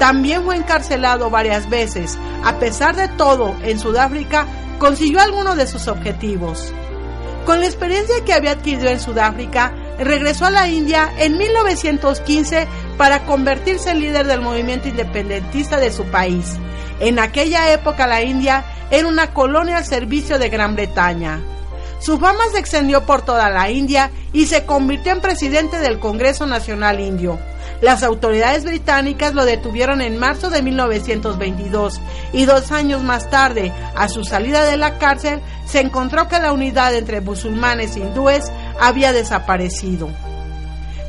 También 0.00 0.42
fue 0.42 0.56
encarcelado 0.56 1.30
varias 1.30 1.70
veces. 1.70 2.18
A 2.42 2.58
pesar 2.58 2.96
de 2.96 3.06
todo, 3.06 3.54
en 3.62 3.78
Sudáfrica 3.78 4.48
consiguió 4.80 5.20
algunos 5.20 5.56
de 5.56 5.68
sus 5.68 5.86
objetivos. 5.86 6.72
Con 7.46 7.60
la 7.60 7.66
experiencia 7.66 8.24
que 8.24 8.32
había 8.32 8.50
adquirido 8.50 8.88
en 8.88 8.98
Sudáfrica, 8.98 9.72
regresó 9.98 10.46
a 10.46 10.50
la 10.50 10.68
India 10.68 11.12
en 11.18 11.38
1915 11.38 12.66
para 12.96 13.24
convertirse 13.24 13.90
en 13.90 14.00
líder 14.00 14.26
del 14.26 14.40
movimiento 14.40 14.88
independentista 14.88 15.78
de 15.78 15.92
su 15.92 16.04
país. 16.04 16.56
En 17.00 17.18
aquella 17.18 17.72
época 17.72 18.06
la 18.06 18.22
India 18.22 18.64
era 18.90 19.08
una 19.08 19.32
colonia 19.32 19.78
al 19.78 19.84
servicio 19.84 20.38
de 20.38 20.48
Gran 20.48 20.74
Bretaña. 20.74 21.40
Su 22.00 22.18
fama 22.18 22.44
se 22.52 22.60
extendió 22.60 23.04
por 23.04 23.22
toda 23.22 23.50
la 23.50 23.70
India 23.70 24.10
y 24.32 24.46
se 24.46 24.64
convirtió 24.64 25.12
en 25.12 25.20
presidente 25.20 25.78
del 25.78 25.98
Congreso 25.98 26.46
Nacional 26.46 27.00
Indio. 27.00 27.38
Las 27.80 28.02
autoridades 28.02 28.64
británicas 28.64 29.34
lo 29.34 29.44
detuvieron 29.44 30.00
en 30.00 30.18
marzo 30.18 30.50
de 30.50 30.62
1922 30.62 32.00
y 32.32 32.44
dos 32.44 32.72
años 32.72 33.02
más 33.02 33.30
tarde, 33.30 33.72
a 33.94 34.08
su 34.08 34.24
salida 34.24 34.64
de 34.64 34.76
la 34.76 34.98
cárcel, 34.98 35.40
se 35.64 35.80
encontró 35.80 36.28
que 36.28 36.40
la 36.40 36.52
unidad 36.52 36.94
entre 36.94 37.20
musulmanes 37.20 37.94
e 37.96 38.00
hindúes 38.00 38.50
había 38.80 39.12
desaparecido. 39.12 40.08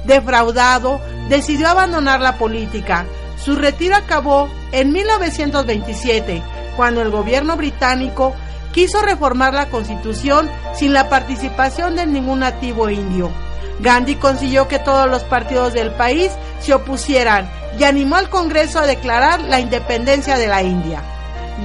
Defraudado, 0.05 1.01
decidió 1.27 1.69
abandonar 1.69 2.21
la 2.21 2.37
política. 2.37 3.05
Su 3.43 3.55
retiro 3.55 3.95
acabó 3.95 4.49
en 4.71 4.91
1927, 4.91 6.41
cuando 6.75 7.01
el 7.01 7.09
gobierno 7.09 7.55
británico 7.55 8.33
quiso 8.71 9.01
reformar 9.01 9.53
la 9.53 9.69
constitución 9.69 10.49
sin 10.75 10.93
la 10.93 11.09
participación 11.09 11.95
de 11.95 12.05
ningún 12.05 12.39
nativo 12.39 12.89
indio. 12.89 13.31
Gandhi 13.79 14.15
consiguió 14.15 14.67
que 14.67 14.79
todos 14.79 15.09
los 15.09 15.23
partidos 15.23 15.73
del 15.73 15.91
país 15.91 16.31
se 16.59 16.73
opusieran 16.73 17.49
y 17.79 17.83
animó 17.83 18.17
al 18.17 18.29
Congreso 18.29 18.79
a 18.79 18.85
declarar 18.85 19.41
la 19.41 19.59
independencia 19.59 20.37
de 20.37 20.47
la 20.47 20.61
India. 20.63 21.01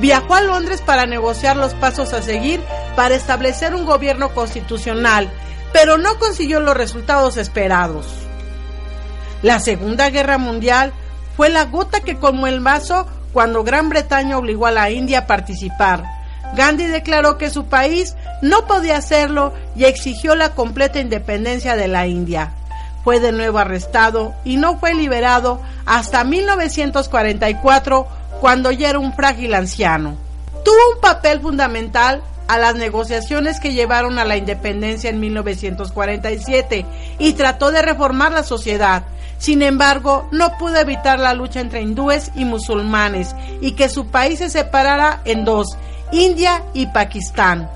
Viajó 0.00 0.34
a 0.34 0.40
Londres 0.40 0.82
para 0.84 1.06
negociar 1.06 1.56
los 1.56 1.74
pasos 1.74 2.12
a 2.12 2.22
seguir 2.22 2.60
para 2.96 3.14
establecer 3.14 3.74
un 3.74 3.84
gobierno 3.84 4.30
constitucional, 4.30 5.30
pero 5.74 5.98
no 5.98 6.20
consiguió 6.20 6.60
los 6.60 6.76
resultados 6.76 7.36
esperados. 7.36 8.06
La 9.42 9.58
Segunda 9.58 10.08
Guerra 10.08 10.38
Mundial 10.38 10.92
fue 11.36 11.48
la 11.48 11.64
gota 11.64 11.98
que 11.98 12.16
colmó 12.16 12.46
el 12.46 12.60
vaso 12.60 13.08
cuando 13.32 13.64
Gran 13.64 13.88
Bretaña 13.88 14.38
obligó 14.38 14.66
a 14.66 14.70
la 14.70 14.90
India 14.90 15.18
a 15.18 15.26
participar. 15.26 16.04
Gandhi 16.54 16.86
declaró 16.86 17.38
que 17.38 17.50
su 17.50 17.64
país 17.64 18.14
no 18.40 18.68
podía 18.68 18.98
hacerlo 18.98 19.52
y 19.74 19.86
exigió 19.86 20.36
la 20.36 20.54
completa 20.54 21.00
independencia 21.00 21.74
de 21.74 21.88
la 21.88 22.06
India. 22.06 22.52
Fue 23.02 23.18
de 23.18 23.32
nuevo 23.32 23.58
arrestado 23.58 24.32
y 24.44 24.58
no 24.58 24.78
fue 24.78 24.94
liberado 24.94 25.60
hasta 25.86 26.22
1944 26.22 28.06
cuando 28.40 28.70
ya 28.70 28.90
era 28.90 29.00
un 29.00 29.12
frágil 29.12 29.54
anciano. 29.54 30.14
Tuvo 30.64 30.94
un 30.94 31.00
papel 31.00 31.40
fundamental 31.40 32.22
a 32.46 32.58
las 32.58 32.74
negociaciones 32.74 33.60
que 33.60 33.72
llevaron 33.72 34.18
a 34.18 34.24
la 34.24 34.36
independencia 34.36 35.10
en 35.10 35.20
1947 35.20 36.84
y 37.18 37.32
trató 37.34 37.70
de 37.70 37.82
reformar 37.82 38.32
la 38.32 38.42
sociedad. 38.42 39.04
Sin 39.38 39.62
embargo, 39.62 40.28
no 40.30 40.56
pudo 40.58 40.76
evitar 40.78 41.18
la 41.18 41.34
lucha 41.34 41.60
entre 41.60 41.82
hindúes 41.82 42.30
y 42.34 42.44
musulmanes 42.44 43.34
y 43.60 43.72
que 43.72 43.88
su 43.88 44.06
país 44.06 44.38
se 44.38 44.50
separara 44.50 45.20
en 45.24 45.44
dos, 45.44 45.76
India 46.12 46.62
y 46.72 46.86
Pakistán. 46.86 47.68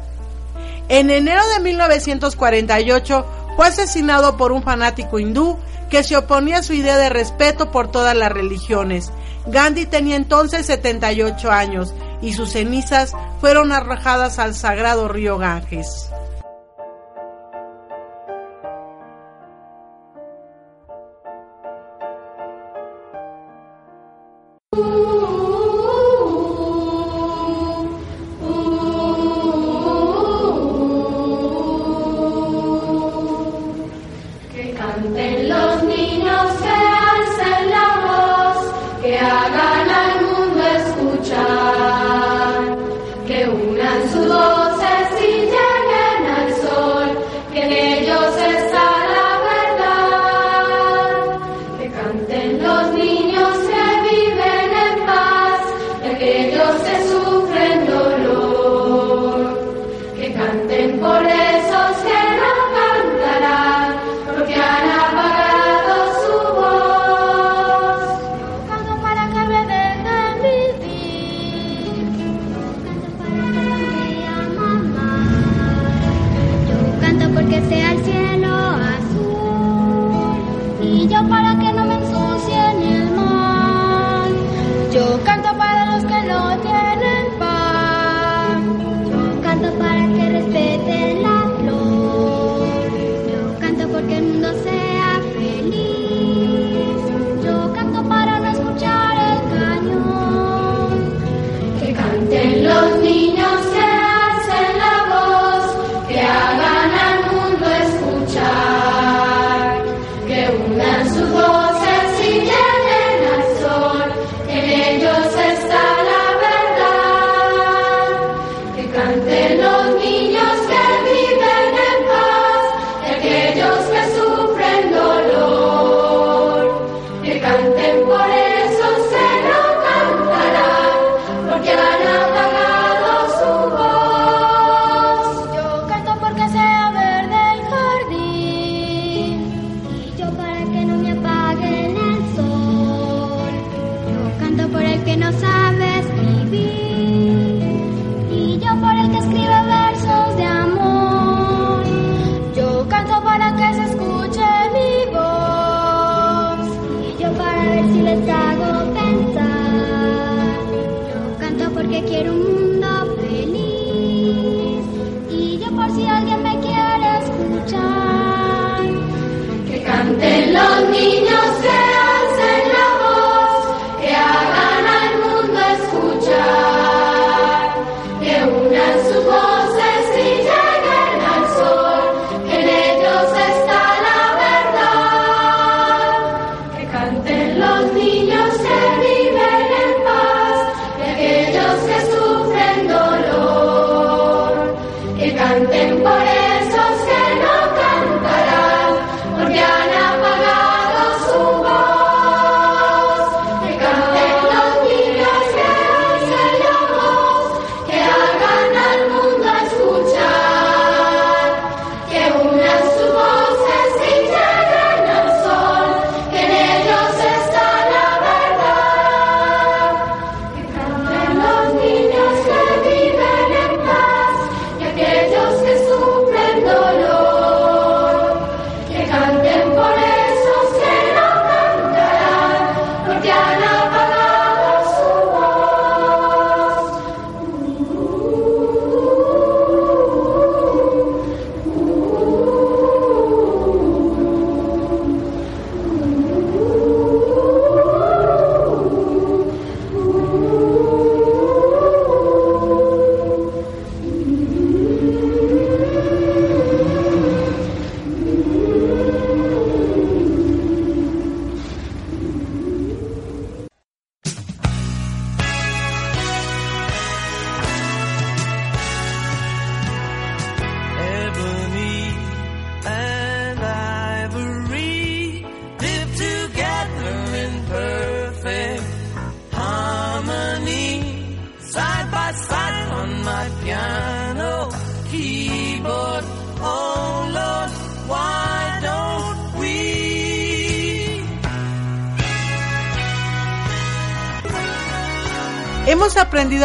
En 0.88 1.10
enero 1.10 1.42
de 1.54 1.60
1948 1.60 3.26
fue 3.56 3.66
asesinado 3.66 4.36
por 4.36 4.52
un 4.52 4.62
fanático 4.62 5.18
hindú 5.18 5.58
que 5.90 6.02
se 6.02 6.16
oponía 6.16 6.58
a 6.58 6.62
su 6.62 6.74
idea 6.74 6.96
de 6.96 7.08
respeto 7.08 7.70
por 7.70 7.90
todas 7.90 8.16
las 8.16 8.30
religiones. 8.30 9.10
Gandhi 9.46 9.86
tenía 9.86 10.16
entonces 10.16 10.66
78 10.66 11.50
años 11.50 11.94
y 12.20 12.32
sus 12.32 12.52
cenizas 12.52 13.12
fueron 13.40 13.72
arrojadas 13.72 14.38
al 14.38 14.54
sagrado 14.54 15.08
río 15.08 15.38
Ganges. 15.38 16.10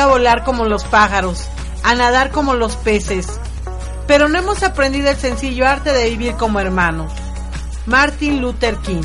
A 0.03 0.07
volar 0.07 0.43
como 0.43 0.65
los 0.65 0.83
pájaros, 0.83 1.47
a 1.81 1.95
nadar 1.95 2.31
como 2.31 2.55
los 2.55 2.75
peces, 2.75 3.39
pero 4.05 4.27
no 4.27 4.37
hemos 4.37 4.61
aprendido 4.61 5.09
el 5.09 5.17
sencillo 5.17 5.65
arte 5.65 5.93
de 5.93 6.09
vivir 6.09 6.35
como 6.35 6.59
hermanos. 6.59 7.11
Martin 7.85 8.41
Luther 8.41 8.75
King. 8.77 9.03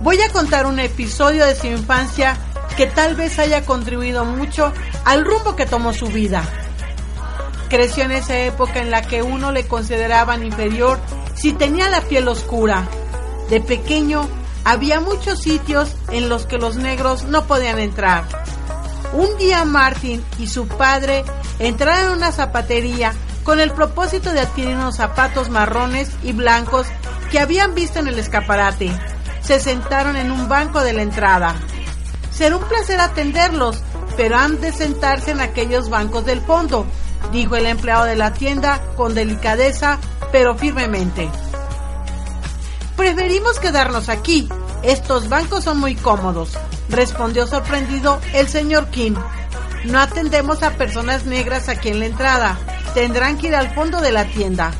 Voy 0.00 0.20
a 0.22 0.30
contar 0.30 0.66
un 0.66 0.78
episodio 0.78 1.44
de 1.44 1.56
su 1.56 1.66
infancia 1.66 2.36
que 2.76 2.86
tal 2.86 3.16
vez 3.16 3.40
haya 3.40 3.64
contribuido 3.64 4.24
mucho 4.24 4.72
al 5.04 5.24
rumbo 5.24 5.56
que 5.56 5.66
tomó 5.66 5.92
su 5.92 6.06
vida. 6.06 6.44
Creció 7.68 8.04
en 8.04 8.12
esa 8.12 8.38
época 8.38 8.78
en 8.78 8.92
la 8.92 9.02
que 9.02 9.22
uno 9.22 9.50
le 9.50 9.66
consideraban 9.66 10.46
inferior 10.46 11.00
si 11.34 11.52
tenía 11.52 11.88
la 11.88 12.02
piel 12.02 12.28
oscura. 12.28 12.86
De 13.50 13.60
pequeño 13.60 14.28
había 14.64 15.00
muchos 15.00 15.40
sitios 15.40 15.96
en 16.12 16.28
los 16.28 16.46
que 16.46 16.58
los 16.58 16.76
negros 16.76 17.24
no 17.24 17.46
podían 17.46 17.80
entrar. 17.80 18.37
Un 19.12 19.36
día 19.38 19.64
Martin 19.64 20.22
y 20.38 20.46
su 20.46 20.68
padre 20.68 21.24
entraron 21.58 22.12
a 22.12 22.16
una 22.16 22.32
zapatería 22.32 23.12
con 23.42 23.60
el 23.60 23.72
propósito 23.72 24.32
de 24.32 24.40
adquirir 24.40 24.76
unos 24.76 24.96
zapatos 24.96 25.48
marrones 25.48 26.10
y 26.22 26.32
blancos 26.32 26.86
que 27.30 27.40
habían 27.40 27.74
visto 27.74 27.98
en 27.98 28.08
el 28.08 28.18
escaparate. 28.18 28.92
Se 29.40 29.60
sentaron 29.60 30.16
en 30.16 30.30
un 30.30 30.48
banco 30.48 30.82
de 30.82 30.92
la 30.92 31.02
entrada. 31.02 31.56
Será 32.30 32.56
un 32.56 32.64
placer 32.64 33.00
atenderlos, 33.00 33.82
pero 34.16 34.36
han 34.36 34.60
de 34.60 34.72
sentarse 34.72 35.30
en 35.30 35.40
aquellos 35.40 35.88
bancos 35.88 36.26
del 36.26 36.42
fondo, 36.42 36.86
dijo 37.32 37.56
el 37.56 37.66
empleado 37.66 38.04
de 38.04 38.16
la 38.16 38.34
tienda 38.34 38.82
con 38.96 39.14
delicadeza, 39.14 39.98
pero 40.30 40.56
firmemente. 40.56 41.30
Preferimos 42.96 43.58
quedarnos 43.58 44.08
aquí. 44.08 44.48
Estos 44.82 45.28
bancos 45.28 45.64
son 45.64 45.78
muy 45.78 45.94
cómodos, 45.94 46.58
respondió 46.88 47.46
sorprendido 47.46 48.20
el 48.34 48.48
señor 48.48 48.88
King. 48.88 49.14
No 49.84 49.98
atendemos 50.00 50.62
a 50.62 50.72
personas 50.72 51.24
negras 51.24 51.68
aquí 51.68 51.88
en 51.88 52.00
la 52.00 52.06
entrada. 52.06 52.58
Tendrán 52.94 53.38
que 53.38 53.48
ir 53.48 53.54
al 53.54 53.72
fondo 53.74 54.00
de 54.00 54.12
la 54.12 54.24
tienda. 54.24 54.72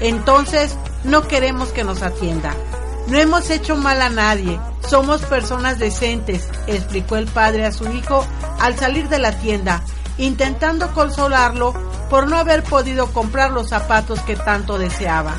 Entonces, 0.00 0.76
no 1.04 1.26
queremos 1.28 1.70
que 1.70 1.84
nos 1.84 2.02
atienda. 2.02 2.54
No 3.06 3.18
hemos 3.18 3.50
hecho 3.50 3.76
mal 3.76 4.00
a 4.00 4.08
nadie. 4.08 4.58
Somos 4.88 5.22
personas 5.22 5.78
decentes, 5.78 6.48
explicó 6.66 7.16
el 7.16 7.26
padre 7.26 7.66
a 7.66 7.72
su 7.72 7.90
hijo 7.92 8.26
al 8.60 8.76
salir 8.76 9.08
de 9.08 9.18
la 9.18 9.32
tienda, 9.32 9.82
intentando 10.18 10.92
consolarlo 10.92 11.72
por 12.10 12.28
no 12.28 12.36
haber 12.36 12.62
podido 12.62 13.06
comprar 13.12 13.52
los 13.52 13.68
zapatos 13.68 14.20
que 14.20 14.36
tanto 14.36 14.78
deseaba. 14.78 15.34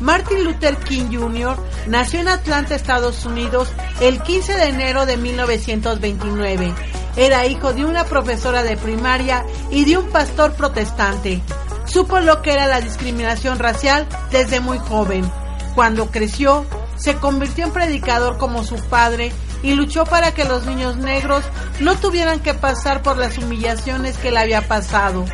Martin 0.00 0.44
Luther 0.44 0.76
King 0.76 1.10
Jr. 1.10 1.56
nació 1.88 2.20
en 2.20 2.28
Atlanta, 2.28 2.74
Estados 2.74 3.24
Unidos, 3.24 3.68
el 4.00 4.22
15 4.22 4.54
de 4.54 4.68
enero 4.68 5.06
de 5.06 5.16
1929. 5.16 6.74
Era 7.16 7.46
hijo 7.46 7.72
de 7.72 7.84
una 7.84 8.04
profesora 8.04 8.62
de 8.62 8.76
primaria 8.76 9.44
y 9.70 9.84
de 9.84 9.96
un 9.98 10.08
pastor 10.10 10.54
protestante. 10.54 11.42
Supo 11.86 12.20
lo 12.20 12.42
que 12.42 12.52
era 12.52 12.66
la 12.66 12.80
discriminación 12.80 13.58
racial 13.58 14.06
desde 14.30 14.60
muy 14.60 14.78
joven. 14.78 15.28
Cuando 15.74 16.10
creció, 16.10 16.64
se 16.96 17.16
convirtió 17.16 17.64
en 17.64 17.72
predicador 17.72 18.38
como 18.38 18.62
su 18.62 18.76
padre 18.76 19.32
y 19.62 19.74
luchó 19.74 20.04
para 20.04 20.32
que 20.32 20.44
los 20.44 20.66
niños 20.66 20.96
negros 20.96 21.42
no 21.80 21.96
tuvieran 21.96 22.40
que 22.40 22.54
pasar 22.54 23.02
por 23.02 23.16
las 23.16 23.38
humillaciones 23.38 24.16
que 24.18 24.30
le 24.30 24.38
había 24.38 24.68
pasado. 24.68 25.24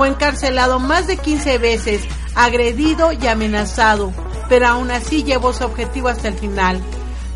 Fue 0.00 0.08
encarcelado 0.08 0.80
más 0.80 1.06
de 1.06 1.18
15 1.18 1.58
veces, 1.58 2.00
agredido 2.34 3.12
y 3.12 3.26
amenazado, 3.26 4.14
pero 4.48 4.66
aún 4.66 4.90
así 4.90 5.24
llevó 5.24 5.52
su 5.52 5.62
objetivo 5.62 6.08
hasta 6.08 6.28
el 6.28 6.38
final. 6.38 6.80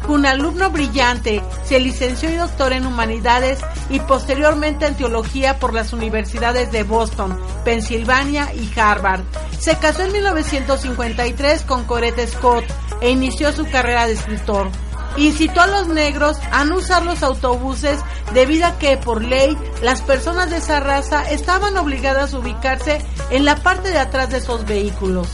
Un 0.09 0.25
alumno 0.25 0.71
brillante, 0.71 1.43
se 1.67 1.79
licenció 1.79 2.31
y 2.31 2.37
doctoró 2.37 2.75
en 2.75 2.87
humanidades 2.87 3.59
y 3.91 4.01
posteriormente 4.01 4.87
en 4.87 4.95
teología 4.95 5.59
por 5.59 5.75
las 5.75 5.93
universidades 5.93 6.73
de 6.73 6.85
Boston, 6.85 7.39
Pensilvania 7.67 8.51
y 8.55 8.73
Harvard. 8.81 9.25
Se 9.59 9.77
casó 9.77 10.01
en 10.01 10.13
1953 10.13 11.65
con 11.65 11.85
Corette 11.85 12.27
Scott 12.27 12.65
e 13.03 13.11
inició 13.11 13.53
su 13.53 13.69
carrera 13.69 14.07
de 14.07 14.15
escritor. 14.15 14.71
Incitó 15.17 15.61
a 15.61 15.67
los 15.67 15.89
negros 15.89 16.39
a 16.51 16.65
no 16.65 16.77
usar 16.77 17.05
los 17.05 17.23
autobuses 17.23 18.01
debido 18.33 18.67
a 18.67 18.79
que 18.79 18.97
por 18.97 19.23
ley 19.23 19.57
las 19.83 20.03
personas 20.03 20.51
de 20.51 20.57
esa 20.57 20.81
raza 20.81 21.31
estaban 21.31 21.77
obligadas 21.77 22.35
a 22.35 22.39
ubicarse 22.39 23.01
en 23.31 23.45
la 23.45 23.57
parte 23.57 23.91
de 23.91 23.99
atrás 23.99 24.31
de 24.31 24.39
esos 24.39 24.65
vehículos. 24.67 25.29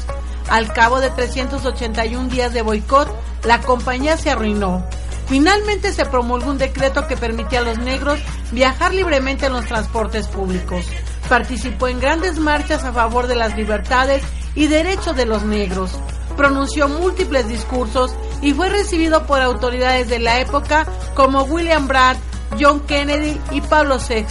Al 0.50 0.72
cabo 0.72 1.00
de 1.00 1.10
381 1.10 2.28
días 2.28 2.52
de 2.52 2.62
boicot, 2.62 3.08
la 3.44 3.60
compañía 3.60 4.16
se 4.16 4.30
arruinó. 4.30 4.84
Finalmente 5.28 5.92
se 5.92 6.04
promulgó 6.04 6.50
un 6.50 6.58
decreto 6.58 7.06
que 7.06 7.16
permitía 7.16 7.60
a 7.60 7.62
los 7.62 7.78
negros 7.78 8.18
viajar 8.50 8.92
libremente 8.92 9.46
en 9.46 9.52
los 9.52 9.64
transportes 9.64 10.26
públicos. 10.26 10.84
Participó 11.28 11.86
en 11.86 12.00
grandes 12.00 12.38
marchas 12.38 12.82
a 12.82 12.92
favor 12.92 13.28
de 13.28 13.36
las 13.36 13.56
libertades 13.56 14.24
y 14.56 14.66
derechos 14.66 15.16
de 15.16 15.26
los 15.26 15.44
negros. 15.44 15.92
Pronunció 16.36 16.88
múltiples 16.88 17.46
discursos 17.48 18.12
y 18.42 18.52
fue 18.54 18.68
recibido 18.68 19.26
por 19.26 19.40
autoridades 19.40 20.08
de 20.08 20.18
la 20.18 20.40
época 20.40 20.86
como 21.14 21.42
William 21.42 21.86
Brandt, 21.88 22.20
John 22.58 22.80
Kennedy 22.80 23.40
y 23.50 23.60
Pablo 23.60 23.98
VI, 23.98 24.24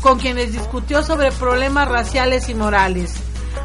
con 0.00 0.18
quienes 0.18 0.52
discutió 0.52 1.02
sobre 1.02 1.32
problemas 1.32 1.88
raciales 1.88 2.48
y 2.48 2.54
morales. 2.54 3.14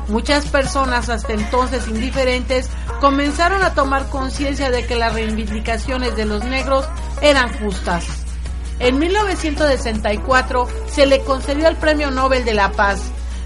Muchas 0.07 0.45
personas 0.47 1.09
hasta 1.09 1.33
entonces 1.33 1.87
indiferentes 1.87 2.69
comenzaron 2.99 3.63
a 3.63 3.73
tomar 3.73 4.09
conciencia 4.09 4.69
de 4.69 4.85
que 4.85 4.95
las 4.95 5.13
reivindicaciones 5.13 6.15
de 6.15 6.25
los 6.25 6.43
negros 6.43 6.85
eran 7.21 7.51
justas. 7.59 8.05
En 8.79 8.99
1964 8.99 10.67
se 10.87 11.05
le 11.05 11.21
concedió 11.21 11.67
el 11.67 11.77
Premio 11.77 12.11
Nobel 12.11 12.43
de 12.43 12.53
la 12.53 12.71
Paz. 12.71 13.01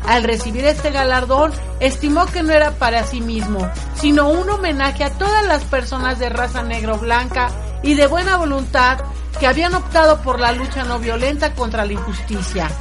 Al 0.07 0.23
recibir 0.23 0.65
este 0.65 0.89
galardón, 0.89 1.51
estimó 1.81 2.25
que 2.27 2.41
no 2.41 2.53
era 2.53 2.71
para 2.71 3.03
sí 3.03 3.19
mismo, 3.19 3.69
sino 3.95 4.29
un 4.29 4.49
homenaje 4.49 5.03
a 5.03 5.09
todas 5.11 5.45
las 5.45 5.65
personas 5.65 6.17
de 6.17 6.29
raza 6.29 6.63
negro-blanca 6.63 7.49
y 7.83 7.93
de 7.95 8.07
buena 8.07 8.37
voluntad 8.37 8.99
que 9.37 9.47
habían 9.47 9.75
optado 9.75 10.21
por 10.21 10.39
la 10.39 10.53
lucha 10.53 10.85
no 10.85 10.99
violenta 10.99 11.53
contra 11.55 11.85
la 11.85 11.91
injusticia. 11.91 12.71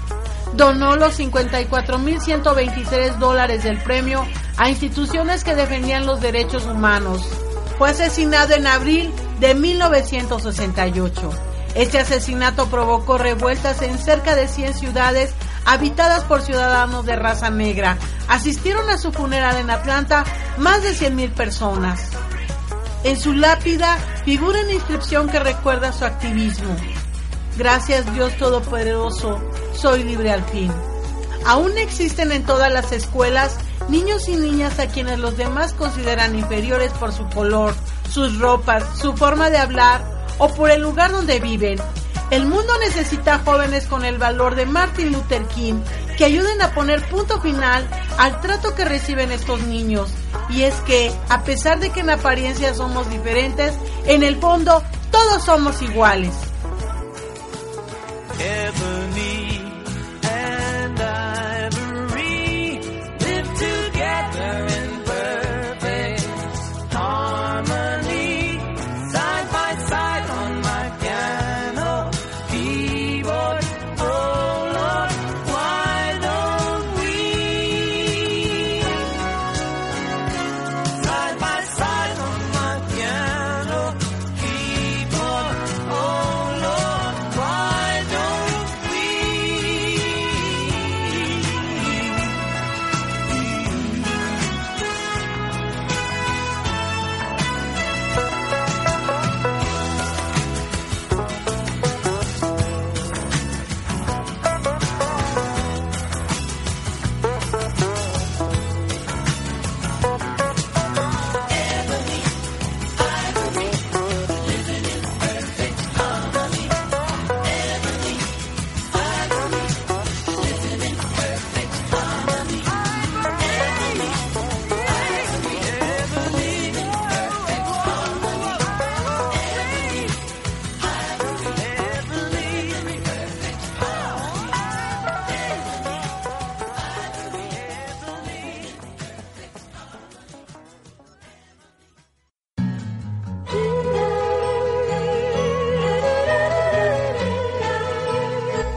Donó 0.54 0.94
los 0.94 1.18
54.123 1.18 3.16
dólares 3.16 3.64
del 3.64 3.78
premio 3.78 4.24
a 4.56 4.70
instituciones 4.70 5.42
que 5.42 5.56
defendían 5.56 6.06
los 6.06 6.20
derechos 6.20 6.64
humanos. 6.66 7.28
Fue 7.76 7.90
asesinado 7.90 8.54
en 8.54 8.68
abril 8.68 9.12
de 9.40 9.54
1968. 9.54 11.30
Este 11.74 11.98
asesinato 11.98 12.68
provocó 12.68 13.18
revueltas 13.18 13.82
en 13.82 13.98
cerca 13.98 14.34
de 14.36 14.48
100 14.48 14.74
ciudades 14.74 15.34
habitadas 15.66 16.24
por 16.24 16.40
ciudadanos 16.40 17.04
de 17.04 17.16
raza 17.16 17.50
negra. 17.50 17.98
Asistieron 18.28 18.88
a 18.88 18.96
su 18.96 19.12
funeral 19.12 19.56
en 19.56 19.70
Atlanta 19.70 20.24
más 20.56 20.82
de 20.82 20.92
100.000 20.94 21.32
personas. 21.34 22.10
En 23.04 23.18
su 23.20 23.34
lápida 23.34 23.98
figura 24.24 24.60
una 24.60 24.72
inscripción 24.72 25.28
que 25.28 25.38
recuerda 25.38 25.92
su 25.92 26.04
activismo. 26.04 26.74
Gracias 27.58 28.12
Dios 28.14 28.36
Todopoderoso, 28.36 29.40
soy 29.74 30.04
libre 30.04 30.30
al 30.30 30.44
fin. 30.44 30.72
Aún 31.46 31.76
existen 31.78 32.32
en 32.32 32.44
todas 32.44 32.72
las 32.72 32.92
escuelas 32.92 33.56
niños 33.88 34.28
y 34.28 34.36
niñas 34.36 34.78
a 34.78 34.88
quienes 34.88 35.18
los 35.18 35.36
demás 35.36 35.72
consideran 35.72 36.36
inferiores 36.36 36.90
por 36.92 37.12
su 37.12 37.28
color, 37.28 37.74
sus 38.10 38.38
ropas, 38.38 38.84
su 38.98 39.16
forma 39.16 39.50
de 39.50 39.58
hablar 39.58 40.02
o 40.38 40.48
por 40.48 40.70
el 40.70 40.82
lugar 40.82 41.12
donde 41.12 41.38
viven. 41.40 41.78
El 42.30 42.46
mundo 42.46 42.72
necesita 42.80 43.38
jóvenes 43.44 43.86
con 43.86 44.04
el 44.04 44.18
valor 44.18 44.56
de 44.56 44.66
Martin 44.66 45.12
Luther 45.12 45.44
King 45.46 45.80
que 46.16 46.24
ayuden 46.24 46.60
a 46.60 46.72
poner 46.72 47.06
punto 47.08 47.40
final 47.40 47.86
al 48.18 48.40
trato 48.40 48.74
que 48.74 48.84
reciben 48.84 49.30
estos 49.30 49.62
niños. 49.62 50.10
Y 50.48 50.62
es 50.62 50.74
que, 50.80 51.12
a 51.28 51.42
pesar 51.42 51.78
de 51.78 51.90
que 51.90 52.00
en 52.00 52.10
apariencia 52.10 52.74
somos 52.74 53.08
diferentes, 53.10 53.74
en 54.06 54.22
el 54.22 54.36
fondo 54.36 54.82
todos 55.10 55.44
somos 55.44 55.80
iguales. 55.82 56.32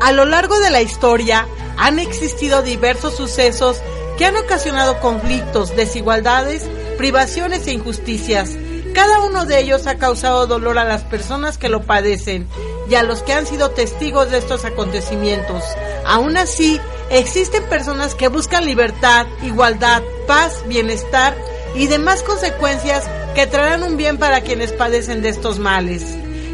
A 0.09 0.11
lo 0.11 0.25
largo 0.25 0.59
de 0.59 0.71
la 0.71 0.81
historia 0.81 1.47
han 1.77 1.99
existido 1.99 2.63
diversos 2.63 3.15
sucesos 3.15 3.77
que 4.17 4.25
han 4.25 4.35
ocasionado 4.37 4.99
conflictos, 5.01 5.75
desigualdades, 5.75 6.67
privaciones 6.97 7.67
e 7.67 7.73
injusticias. 7.73 8.57
Cada 8.95 9.19
uno 9.19 9.45
de 9.45 9.59
ellos 9.59 9.85
ha 9.85 9.99
causado 9.99 10.47
dolor 10.47 10.79
a 10.79 10.83
las 10.83 11.03
personas 11.03 11.59
que 11.59 11.69
lo 11.69 11.83
padecen 11.83 12.47
y 12.89 12.95
a 12.95 13.03
los 13.03 13.21
que 13.21 13.33
han 13.33 13.45
sido 13.45 13.69
testigos 13.69 14.31
de 14.31 14.39
estos 14.39 14.65
acontecimientos. 14.65 15.63
Aún 16.07 16.37
así, 16.37 16.81
existen 17.11 17.63
personas 17.65 18.15
que 18.15 18.29
buscan 18.29 18.65
libertad, 18.65 19.27
igualdad, 19.43 20.01
paz, 20.25 20.63
bienestar 20.65 21.37
y 21.75 21.85
demás 21.85 22.23
consecuencias 22.23 23.07
que 23.35 23.45
traerán 23.45 23.83
un 23.83 23.95
bien 23.95 24.17
para 24.17 24.41
quienes 24.41 24.71
padecen 24.71 25.21
de 25.21 25.29
estos 25.29 25.59
males. 25.59 26.01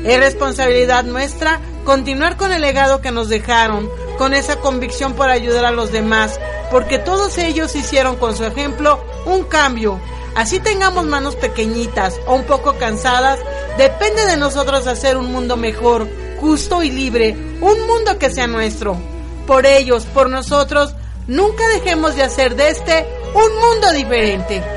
Es 0.03 0.19
responsabilidad 0.19 1.05
nuestra 1.05 1.61
continuar 1.85 2.35
con 2.35 2.51
el 2.51 2.61
legado 2.61 2.99
que 2.99 3.11
nos 3.11 3.29
dejaron, 3.29 3.89
con 4.17 4.33
esa 4.33 4.57
convicción 4.57 5.13
por 5.13 5.29
ayudar 5.29 5.63
a 5.63 5.71
los 5.71 5.91
demás, 5.91 6.39
porque 6.71 6.97
todos 6.99 7.37
ellos 7.37 7.75
hicieron 7.75 8.17
con 8.17 8.35
su 8.35 8.43
ejemplo 8.43 8.99
un 9.25 9.43
cambio. 9.43 9.99
Así 10.35 10.59
tengamos 10.59 11.05
manos 11.05 11.37
pequeñitas 11.37 12.19
o 12.27 12.35
un 12.35 12.43
poco 12.43 12.73
cansadas, 12.77 13.39
depende 13.77 14.25
de 14.25 14.35
nosotros 14.35 14.85
hacer 14.87 15.15
un 15.15 15.31
mundo 15.31 15.55
mejor, 15.55 16.09
justo 16.41 16.83
y 16.83 16.91
libre, 16.91 17.37
un 17.61 17.87
mundo 17.87 18.19
que 18.19 18.29
sea 18.29 18.47
nuestro. 18.47 18.97
Por 19.47 19.65
ellos, 19.65 20.05
por 20.05 20.29
nosotros, 20.29 20.93
nunca 21.27 21.65
dejemos 21.69 22.15
de 22.15 22.23
hacer 22.23 22.55
de 22.55 22.69
este 22.69 23.05
un 23.33 23.55
mundo 23.61 23.91
diferente. 23.93 24.74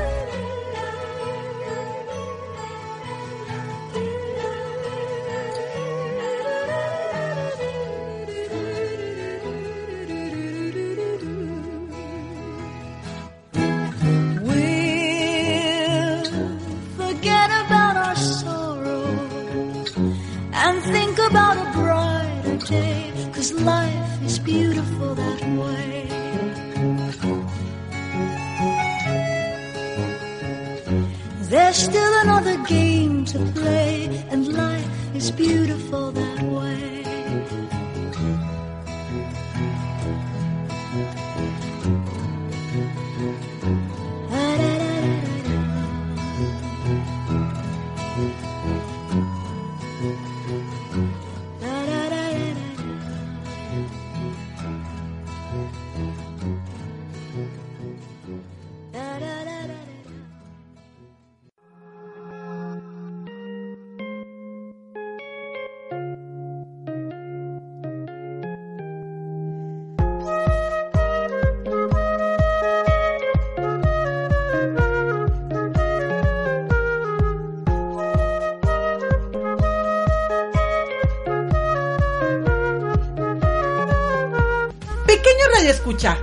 Pequeño 85.21 85.45
Radio 85.53 85.71
Escucha, 85.71 86.17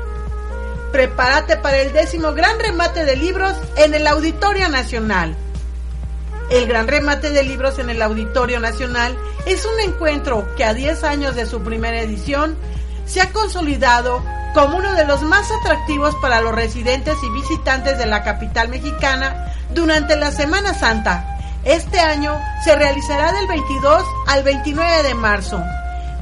prepárate 0.90 1.58
para 1.58 1.76
el 1.82 1.92
décimo 1.92 2.32
gran 2.32 2.58
remate 2.58 3.04
de 3.04 3.14
libros 3.14 3.52
en 3.76 3.92
el 3.92 4.06
Auditorio 4.06 4.70
Nacional. 4.70 5.36
El 6.48 6.66
gran 6.66 6.88
remate 6.88 7.28
de 7.28 7.42
libros 7.42 7.78
en 7.78 7.90
el 7.90 8.00
Auditorio 8.00 8.58
Nacional 8.58 9.14
es 9.44 9.66
un 9.66 9.78
encuentro 9.80 10.48
que 10.56 10.64
a 10.64 10.72
10 10.72 11.04
años 11.04 11.36
de 11.36 11.44
su 11.44 11.60
primera 11.60 12.00
edición 12.00 12.56
se 13.04 13.20
ha 13.20 13.34
consolidado 13.34 14.24
como 14.54 14.78
uno 14.78 14.94
de 14.94 15.04
los 15.04 15.20
más 15.20 15.46
atractivos 15.60 16.14
para 16.22 16.40
los 16.40 16.54
residentes 16.54 17.16
y 17.22 17.28
visitantes 17.32 17.98
de 17.98 18.06
la 18.06 18.24
capital 18.24 18.70
mexicana 18.70 19.52
durante 19.74 20.16
la 20.16 20.30
Semana 20.30 20.72
Santa. 20.72 21.36
Este 21.64 22.00
año 22.00 22.40
se 22.64 22.74
realizará 22.74 23.30
del 23.32 23.46
22 23.46 24.02
al 24.28 24.42
29 24.42 25.02
de 25.02 25.14
marzo. 25.14 25.62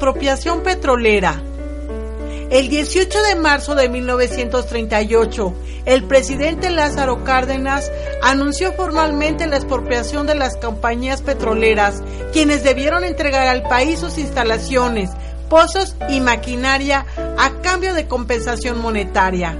Expropiación 0.00 0.62
petrolera. 0.62 1.42
El 2.48 2.70
18 2.70 3.22
de 3.22 3.34
marzo 3.34 3.74
de 3.74 3.90
1938, 3.90 5.54
el 5.84 6.04
presidente 6.04 6.70
Lázaro 6.70 7.22
Cárdenas 7.22 7.92
anunció 8.22 8.72
formalmente 8.72 9.46
la 9.46 9.56
expropiación 9.56 10.26
de 10.26 10.36
las 10.36 10.56
compañías 10.56 11.20
petroleras, 11.20 12.02
quienes 12.32 12.64
debieron 12.64 13.04
entregar 13.04 13.46
al 13.46 13.62
país 13.64 13.98
sus 13.98 14.16
instalaciones, 14.16 15.10
pozos 15.50 15.94
y 16.08 16.20
maquinaria 16.20 17.04
a 17.36 17.50
cambio 17.60 17.92
de 17.92 18.06
compensación 18.06 18.80
monetaria. 18.80 19.54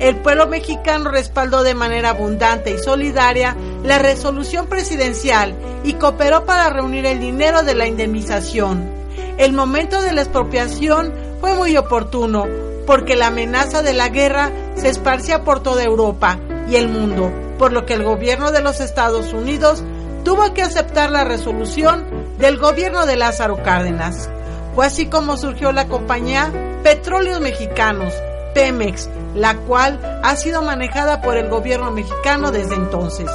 El 0.00 0.16
pueblo 0.16 0.48
mexicano 0.48 1.08
respaldó 1.12 1.62
de 1.62 1.74
manera 1.74 2.10
abundante 2.10 2.72
y 2.72 2.78
solidaria 2.78 3.56
la 3.84 4.00
resolución 4.00 4.66
presidencial 4.66 5.54
y 5.84 5.92
cooperó 5.92 6.44
para 6.46 6.68
reunir 6.68 7.06
el 7.06 7.20
dinero 7.20 7.62
de 7.62 7.76
la 7.76 7.86
indemnización. 7.86 9.03
El 9.38 9.52
momento 9.52 10.00
de 10.00 10.12
la 10.12 10.22
expropiación 10.22 11.12
fue 11.40 11.54
muy 11.54 11.76
oportuno 11.76 12.46
porque 12.86 13.16
la 13.16 13.28
amenaza 13.28 13.82
de 13.82 13.92
la 13.92 14.08
guerra 14.08 14.52
se 14.76 14.88
esparcía 14.88 15.42
por 15.42 15.60
toda 15.60 15.82
Europa 15.82 16.38
y 16.68 16.76
el 16.76 16.88
mundo, 16.88 17.32
por 17.58 17.72
lo 17.72 17.84
que 17.84 17.94
el 17.94 18.04
gobierno 18.04 18.52
de 18.52 18.62
los 18.62 18.80
Estados 18.80 19.32
Unidos 19.32 19.82
tuvo 20.24 20.54
que 20.54 20.62
aceptar 20.62 21.10
la 21.10 21.24
resolución 21.24 22.06
del 22.38 22.58
gobierno 22.58 23.06
de 23.06 23.16
Lázaro 23.16 23.62
Cárdenas. 23.62 24.30
Fue 24.74 24.86
así 24.86 25.06
como 25.06 25.36
surgió 25.36 25.72
la 25.72 25.88
compañía 25.88 26.52
Petróleos 26.84 27.40
Mexicanos, 27.40 28.14
Pemex, 28.54 29.08
la 29.34 29.56
cual 29.56 30.20
ha 30.22 30.36
sido 30.36 30.62
manejada 30.62 31.22
por 31.22 31.36
el 31.36 31.48
gobierno 31.48 31.90
mexicano 31.90 32.52
desde 32.52 32.76
entonces. 32.76 33.30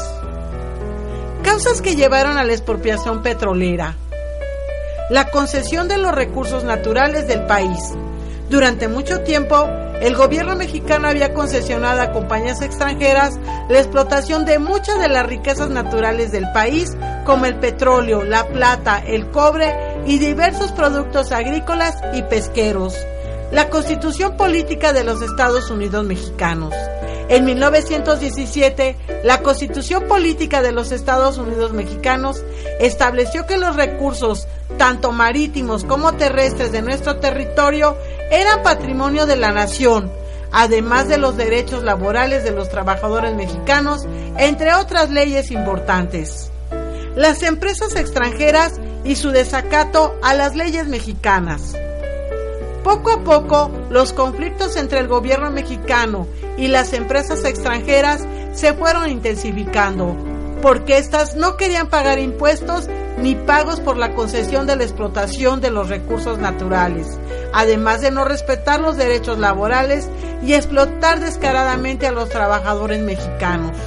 Causas 1.43 1.81
que 1.81 1.95
llevaron 1.95 2.37
a 2.37 2.45
la 2.45 2.53
expropiación 2.53 3.21
petrolera 3.21 3.95
la 5.09 5.29
concesión 5.31 5.87
de 5.87 5.97
los 5.97 6.13
recursos 6.13 6.63
naturales 6.63 7.27
del 7.27 7.45
país. 7.45 7.93
Durante 8.49 8.87
mucho 8.87 9.21
tiempo, 9.21 9.67
el 10.01 10.15
gobierno 10.15 10.55
mexicano 10.55 11.07
había 11.07 11.33
concesionado 11.33 12.01
a 12.01 12.11
compañías 12.11 12.61
extranjeras 12.61 13.37
la 13.69 13.79
explotación 13.79 14.45
de 14.45 14.59
muchas 14.59 14.99
de 14.99 15.09
las 15.09 15.25
riquezas 15.25 15.69
naturales 15.69 16.31
del 16.31 16.45
país, 16.53 16.95
como 17.25 17.45
el 17.45 17.55
petróleo, 17.55 18.23
la 18.23 18.47
plata, 18.47 18.99
el 19.05 19.29
cobre 19.29 19.75
y 20.05 20.17
diversos 20.17 20.71
productos 20.71 21.31
agrícolas 21.31 21.95
y 22.13 22.23
pesqueros. 22.23 22.95
La 23.51 23.69
constitución 23.69 24.37
política 24.37 24.93
de 24.93 25.03
los 25.03 25.21
Estados 25.21 25.69
Unidos 25.69 26.05
mexicanos. 26.05 26.73
En 27.29 27.45
1917, 27.45 28.95
la 29.23 29.43
Constitución 29.43 30.07
Política 30.07 30.63
de 30.63 30.71
los 30.71 30.91
Estados 30.91 31.37
Unidos 31.37 31.73
Mexicanos 31.73 32.43
estableció 32.79 33.45
que 33.45 33.57
los 33.57 33.75
recursos, 33.75 34.47
tanto 34.79 35.11
marítimos 35.11 35.83
como 35.83 36.13
terrestres 36.13 36.71
de 36.71 36.81
nuestro 36.81 37.17
territorio, 37.17 37.95
eran 38.31 38.63
patrimonio 38.63 39.27
de 39.27 39.35
la 39.35 39.51
nación, 39.51 40.11
además 40.51 41.07
de 41.07 41.19
los 41.19 41.37
derechos 41.37 41.83
laborales 41.83 42.43
de 42.43 42.51
los 42.51 42.69
trabajadores 42.69 43.35
mexicanos, 43.35 44.07
entre 44.37 44.73
otras 44.73 45.11
leyes 45.11 45.51
importantes. 45.51 46.51
Las 47.15 47.43
empresas 47.43 47.95
extranjeras 47.95 48.79
y 49.03 49.15
su 49.15 49.29
desacato 49.29 50.15
a 50.23 50.33
las 50.33 50.55
leyes 50.55 50.87
mexicanas. 50.87 51.75
Poco 52.89 53.11
a 53.11 53.19
poco, 53.19 53.71
los 53.91 54.13
conflictos 54.13 54.75
entre 54.75 54.97
el 54.97 55.07
gobierno 55.07 55.51
mexicano 55.51 56.25
y 56.57 56.69
las 56.69 56.91
empresas 56.93 57.45
extranjeras 57.45 58.25
se 58.51 58.73
fueron 58.73 59.07
intensificando, 59.11 60.15
porque 60.63 60.97
éstas 60.97 61.35
no 61.35 61.55
querían 61.55 61.89
pagar 61.89 62.17
impuestos 62.17 62.89
ni 63.19 63.35
pagos 63.35 63.79
por 63.79 63.95
la 63.95 64.15
concesión 64.15 64.65
de 64.65 64.75
la 64.75 64.85
explotación 64.85 65.61
de 65.61 65.69
los 65.69 65.87
recursos 65.87 66.39
naturales, 66.39 67.19
además 67.53 68.01
de 68.01 68.09
no 68.09 68.25
respetar 68.25 68.79
los 68.81 68.97
derechos 68.97 69.37
laborales 69.37 70.09
y 70.43 70.53
explotar 70.53 71.19
descaradamente 71.19 72.07
a 72.07 72.11
los 72.11 72.29
trabajadores 72.29 73.03
mexicanos. 73.03 73.77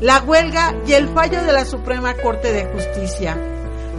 La 0.00 0.20
huelga 0.20 0.76
y 0.86 0.92
el 0.92 1.08
fallo 1.08 1.42
de 1.42 1.52
la 1.52 1.64
Suprema 1.64 2.14
Corte 2.14 2.52
de 2.52 2.66
Justicia. 2.66 3.36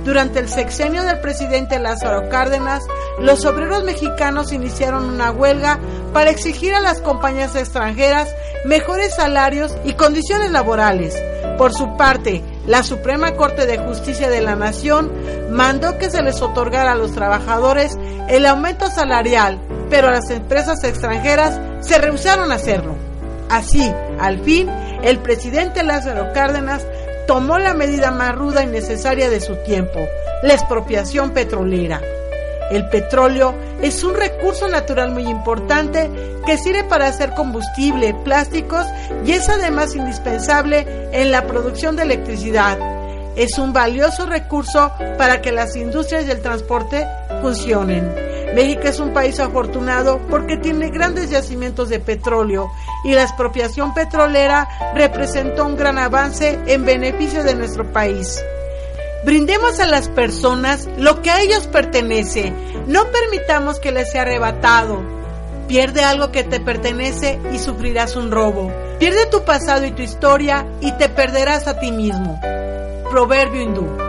Durante 0.08 0.40
el 0.40 0.48
sexenio 0.48 1.04
del 1.04 1.20
presidente 1.20 1.80
Lázaro 1.80 2.30
Cárdenas, 2.30 2.82
los 3.20 3.44
obreros 3.44 3.84
mexicanos 3.84 4.54
iniciaron 4.54 5.04
una 5.04 5.32
huelga 5.32 5.80
para 6.14 6.30
exigir 6.30 6.74
a 6.74 6.80
las 6.80 7.02
compañías 7.02 7.58
extranjeras 7.58 8.34
mejores 8.64 9.14
salarios 9.14 9.76
y 9.84 9.96
condiciones 9.96 10.52
laborales. 10.52 11.22
Por 11.58 11.74
su 11.74 11.98
parte, 11.98 12.42
la 12.66 12.84
Suprema 12.84 13.36
Corte 13.36 13.66
de 13.66 13.80
Justicia 13.80 14.30
de 14.30 14.40
la 14.40 14.56
Nación 14.56 15.12
mandó 15.52 15.98
que 15.98 16.10
se 16.10 16.22
les 16.22 16.42
otorgara 16.42 16.94
a 16.94 16.96
los 16.96 17.12
trabajadores 17.12 18.00
el 18.30 18.46
aumento 18.46 18.90
salarial, 18.90 19.60
pero 19.90 20.10
las 20.10 20.30
empresas 20.30 20.86
extranjeras 20.86 21.60
se 21.82 21.98
rehusaron 21.98 22.54
a 22.54 22.56
hacerlo. 22.56 22.96
Así, 23.50 23.94
al 24.22 24.40
fin, 24.40 24.70
el 25.04 25.20
presidente 25.20 25.84
Lázaro 25.84 26.32
Cárdenas 26.34 26.86
tomó 27.28 27.60
la 27.60 27.74
medida 27.74 28.10
más 28.10 28.34
ruda 28.34 28.64
y 28.64 28.68
necesaria 28.68 29.30
de 29.30 29.42
su 29.42 29.58
tiempo, 29.58 30.00
la 30.42 30.54
expropiación 30.54 31.32
petrolera. 31.32 32.02
El 32.72 32.90
petróleo 32.90 33.54
es 33.82 34.04
un 34.04 34.16
recurso 34.16 34.68
natural 34.68 35.12
muy 35.12 35.28
importante 35.28 36.10
que 36.46 36.58
sirve 36.58 36.84
para 36.84 37.08
hacer 37.08 37.34
combustible, 37.34 38.14
plásticos 38.26 38.86
y 39.26 39.34
es 39.34 39.48
además 39.48 39.96
indispensable 39.96 40.86
en 41.12 41.32
la 41.32 41.46
producción 41.46 41.96
de 41.96 42.04
electricidad. 42.04 42.78
Es 43.36 43.58
un 43.60 43.72
valioso 43.72 44.26
recurso 44.26 44.92
para 45.18 45.42
que 45.42 45.52
las 45.52 45.76
industrias 45.76 46.26
y 46.26 46.32
el 46.32 46.42
transporte 46.42 47.06
funcionen. 47.42 48.27
México 48.58 48.82
es 48.86 49.00
un 49.00 49.14
país 49.14 49.40
afortunado 49.40 50.20
porque 50.32 50.58
tiene 50.58 50.90
grandes 50.90 51.30
yacimientos 51.30 51.90
de 51.90 52.00
petróleo 52.00 52.72
y 53.04 53.14
la 53.14 53.22
expropiación 53.22 53.94
petrolera 53.94 54.68
representó 54.96 55.64
un 55.64 55.78
gran 55.78 56.00
avance 56.00 56.60
en 56.66 56.84
beneficio 56.84 57.44
de 57.44 57.54
nuestro 57.54 57.94
país. 57.94 58.44
Brindemos 59.24 59.80
a 59.80 59.86
las 59.86 60.10
personas 60.10 60.90
lo 60.98 61.22
que 61.22 61.30
a 61.30 61.40
ellos 61.42 61.68
pertenece. 61.68 62.52
No 62.88 63.04
permitamos 63.12 63.80
que 63.80 63.92
les 63.92 64.12
sea 64.12 64.24
arrebatado. 64.24 65.04
Pierde 65.68 66.04
algo 66.04 66.32
que 66.32 66.44
te 66.44 66.60
pertenece 66.60 67.40
y 67.54 67.60
sufrirás 67.60 68.16
un 68.16 68.32
robo. 68.32 68.74
Pierde 68.98 69.28
tu 69.28 69.44
pasado 69.44 69.86
y 69.86 69.92
tu 69.92 70.02
historia 70.02 70.66
y 70.82 70.94
te 70.94 71.10
perderás 71.10 71.68
a 71.68 71.80
ti 71.80 71.92
mismo. 71.92 72.42
Proverbio 73.12 73.62
hindú. 73.62 74.07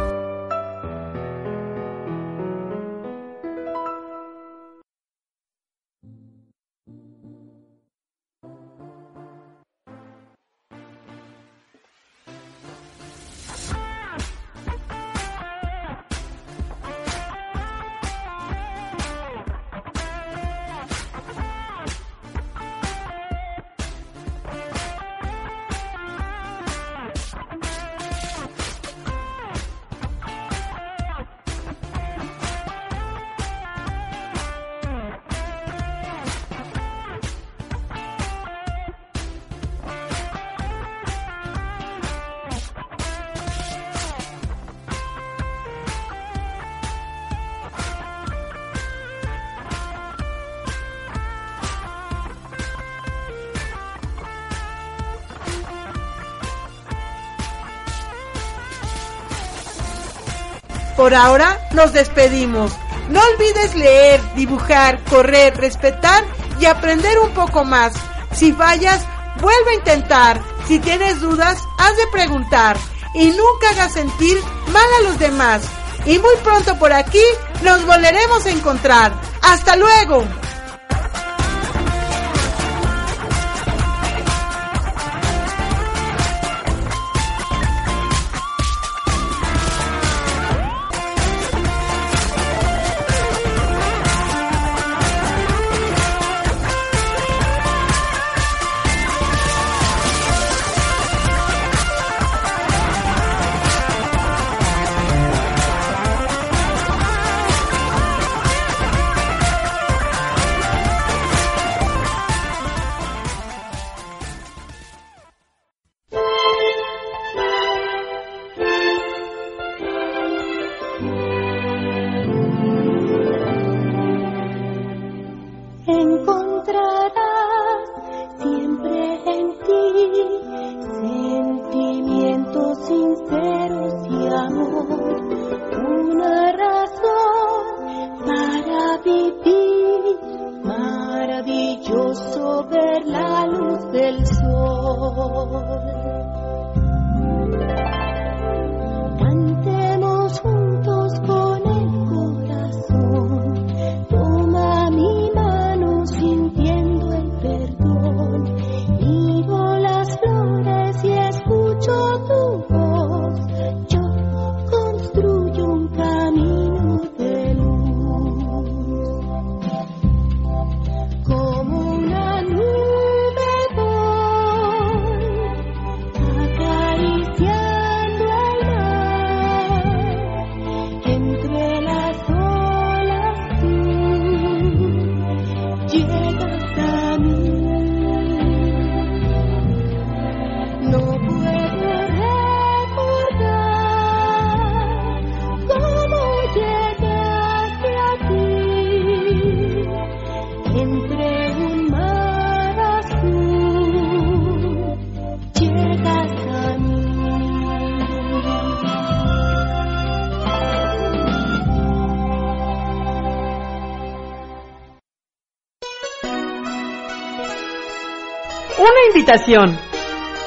Por 61.08 61.14
ahora 61.14 61.58
nos 61.72 61.94
despedimos. 61.94 62.70
No 63.08 63.18
olvides 63.18 63.74
leer, 63.74 64.20
dibujar, 64.34 65.02
correr, 65.04 65.56
respetar 65.56 66.22
y 66.60 66.66
aprender 66.66 67.18
un 67.20 67.30
poco 67.30 67.64
más. 67.64 67.94
Si 68.34 68.52
fallas, 68.52 69.06
vuelve 69.40 69.70
a 69.70 69.74
intentar. 69.76 70.42
Si 70.66 70.78
tienes 70.78 71.18
dudas, 71.22 71.56
has 71.78 71.96
de 71.96 72.06
preguntar. 72.12 72.76
Y 73.14 73.28
nunca 73.28 73.70
hagas 73.70 73.94
sentir 73.94 74.36
mal 74.70 74.86
a 75.00 75.08
los 75.08 75.18
demás. 75.18 75.62
Y 76.04 76.18
muy 76.18 76.36
pronto 76.44 76.78
por 76.78 76.92
aquí 76.92 77.24
nos 77.62 77.86
volveremos 77.86 78.44
a 78.44 78.50
encontrar. 78.50 79.18
¡Hasta 79.40 79.76
luego! 79.76 80.26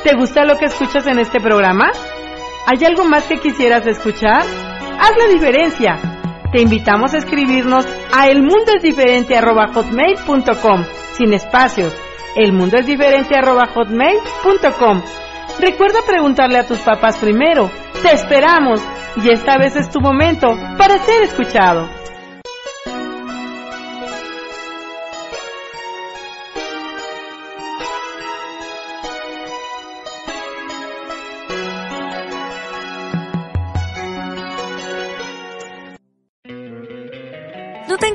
¿Te 0.04 0.16
gusta 0.16 0.44
lo 0.44 0.58
que 0.58 0.66
escuchas 0.66 1.06
en 1.06 1.20
este 1.20 1.40
programa? 1.40 1.92
¿Hay 2.66 2.84
algo 2.84 3.06
más 3.06 3.26
que 3.26 3.38
quisieras 3.38 3.86
escuchar? 3.86 4.42
Haz 4.42 5.12
la 5.20 5.28
diferencia. 5.32 6.00
Te 6.52 6.62
invitamos 6.62 7.14
a 7.14 7.20
escribirnos 7.20 7.86
a 8.12 8.28
elmundoesdiferente@hotmail.com 8.30 10.84
sin 11.14 11.34
espacios. 11.34 11.96
elmundoesdiferente@hotmail.com. 12.36 15.02
Recuerda 15.60 16.00
preguntarle 16.08 16.58
a 16.58 16.66
tus 16.66 16.80
papás 16.80 17.18
primero. 17.18 17.70
Te 18.02 18.14
esperamos 18.14 18.82
y 19.24 19.30
esta 19.30 19.60
vez 19.60 19.76
es 19.76 19.92
tu 19.92 20.02
momento 20.02 20.58
para 20.80 20.98
ser 20.98 21.22
escuchado. 21.22 22.01